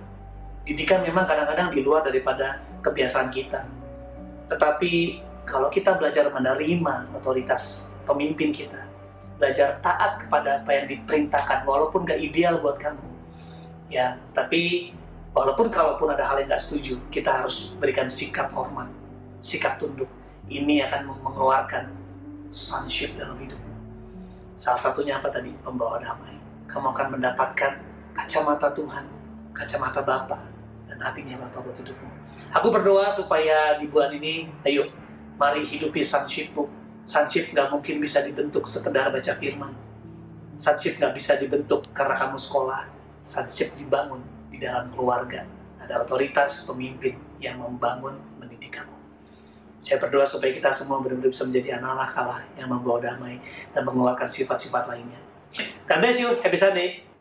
Didikan 0.63 1.03
memang 1.03 1.27
kadang-kadang 1.27 1.75
di 1.75 1.83
luar 1.83 2.07
daripada 2.07 2.63
kebiasaan 2.79 3.27
kita. 3.35 3.67
Tetapi 4.47 5.19
kalau 5.43 5.69
kita 5.69 5.99
belajar 5.99 6.29
menerima 6.31 7.11
otoritas 7.15 7.91
pemimpin 8.07 8.51
kita, 8.51 8.87
belajar 9.39 9.79
taat 9.83 10.23
kepada 10.27 10.63
apa 10.63 10.71
yang 10.75 10.87
diperintahkan, 10.91 11.67
walaupun 11.67 12.07
gak 12.07 12.19
ideal 12.19 12.63
buat 12.63 12.79
kamu, 12.79 13.07
ya, 13.91 14.19
tapi 14.33 14.95
walaupun 15.35 15.71
kalaupun 15.71 16.11
ada 16.15 16.27
hal 16.27 16.43
yang 16.43 16.51
gak 16.51 16.63
setuju, 16.63 16.99
kita 17.11 17.43
harus 17.43 17.75
berikan 17.79 18.07
sikap 18.07 18.51
hormat, 18.55 18.91
sikap 19.43 19.79
tunduk. 19.79 20.09
Ini 20.53 20.91
akan 20.91 21.23
mengeluarkan 21.23 21.85
sonship 22.53 23.17
dalam 23.17 23.39
hidupmu. 23.39 23.73
Salah 24.59 24.79
satunya 24.79 25.17
apa 25.17 25.33
tadi? 25.33 25.55
Pembawa 25.65 25.97
damai 25.97 26.43
kamu 26.73 26.89
akan 26.97 27.09
mendapatkan 27.21 27.73
kacamata 28.17 28.73
Tuhan, 28.73 29.05
kacamata 29.53 30.01
Bapa, 30.01 30.41
dan 30.89 30.97
hatinya 31.05 31.37
Bapa 31.45 31.61
buat 31.61 31.77
hidupmu. 31.77 32.09
Aku 32.57 32.73
berdoa 32.73 33.13
supaya 33.13 33.77
di 33.77 33.93
bulan 33.93 34.17
ini, 34.17 34.49
ayo, 34.65 34.89
mari 35.43 35.67
hidupi 35.67 36.07
sonshipmu, 36.07 36.83
Sonship 37.03 37.51
nggak 37.51 37.67
mungkin 37.75 37.99
bisa 37.99 38.23
dibentuk 38.23 38.63
sekedar 38.71 39.11
baca 39.11 39.33
firman. 39.35 39.75
Sonship 40.55 41.03
nggak 41.03 41.19
bisa 41.19 41.35
dibentuk 41.35 41.83
karena 41.91 42.15
kamu 42.15 42.39
sekolah. 42.39 42.87
Sonship 43.27 43.75
dibangun 43.75 44.23
di 44.55 44.63
dalam 44.63 44.87
keluarga. 44.95 45.43
Ada 45.83 46.07
otoritas 46.07 46.63
pemimpin 46.63 47.19
yang 47.43 47.59
membangun 47.59 48.15
mendidik 48.39 48.79
kamu. 48.79 48.95
Saya 49.83 49.99
berdoa 49.99 50.23
supaya 50.23 50.55
kita 50.55 50.71
semua 50.71 51.03
benar-benar 51.03 51.35
bisa 51.35 51.43
menjadi 51.43 51.83
anak-anak 51.83 52.11
Allah 52.15 52.41
yang 52.55 52.71
membawa 52.71 53.03
damai 53.03 53.43
dan 53.75 53.83
mengeluarkan 53.83 54.31
sifat-sifat 54.31 54.87
lainnya. 54.87 55.19
God 55.91 55.99
bless 55.99 56.23
you. 56.23 56.39
Happy 56.39 56.55
Sunday. 56.55 57.12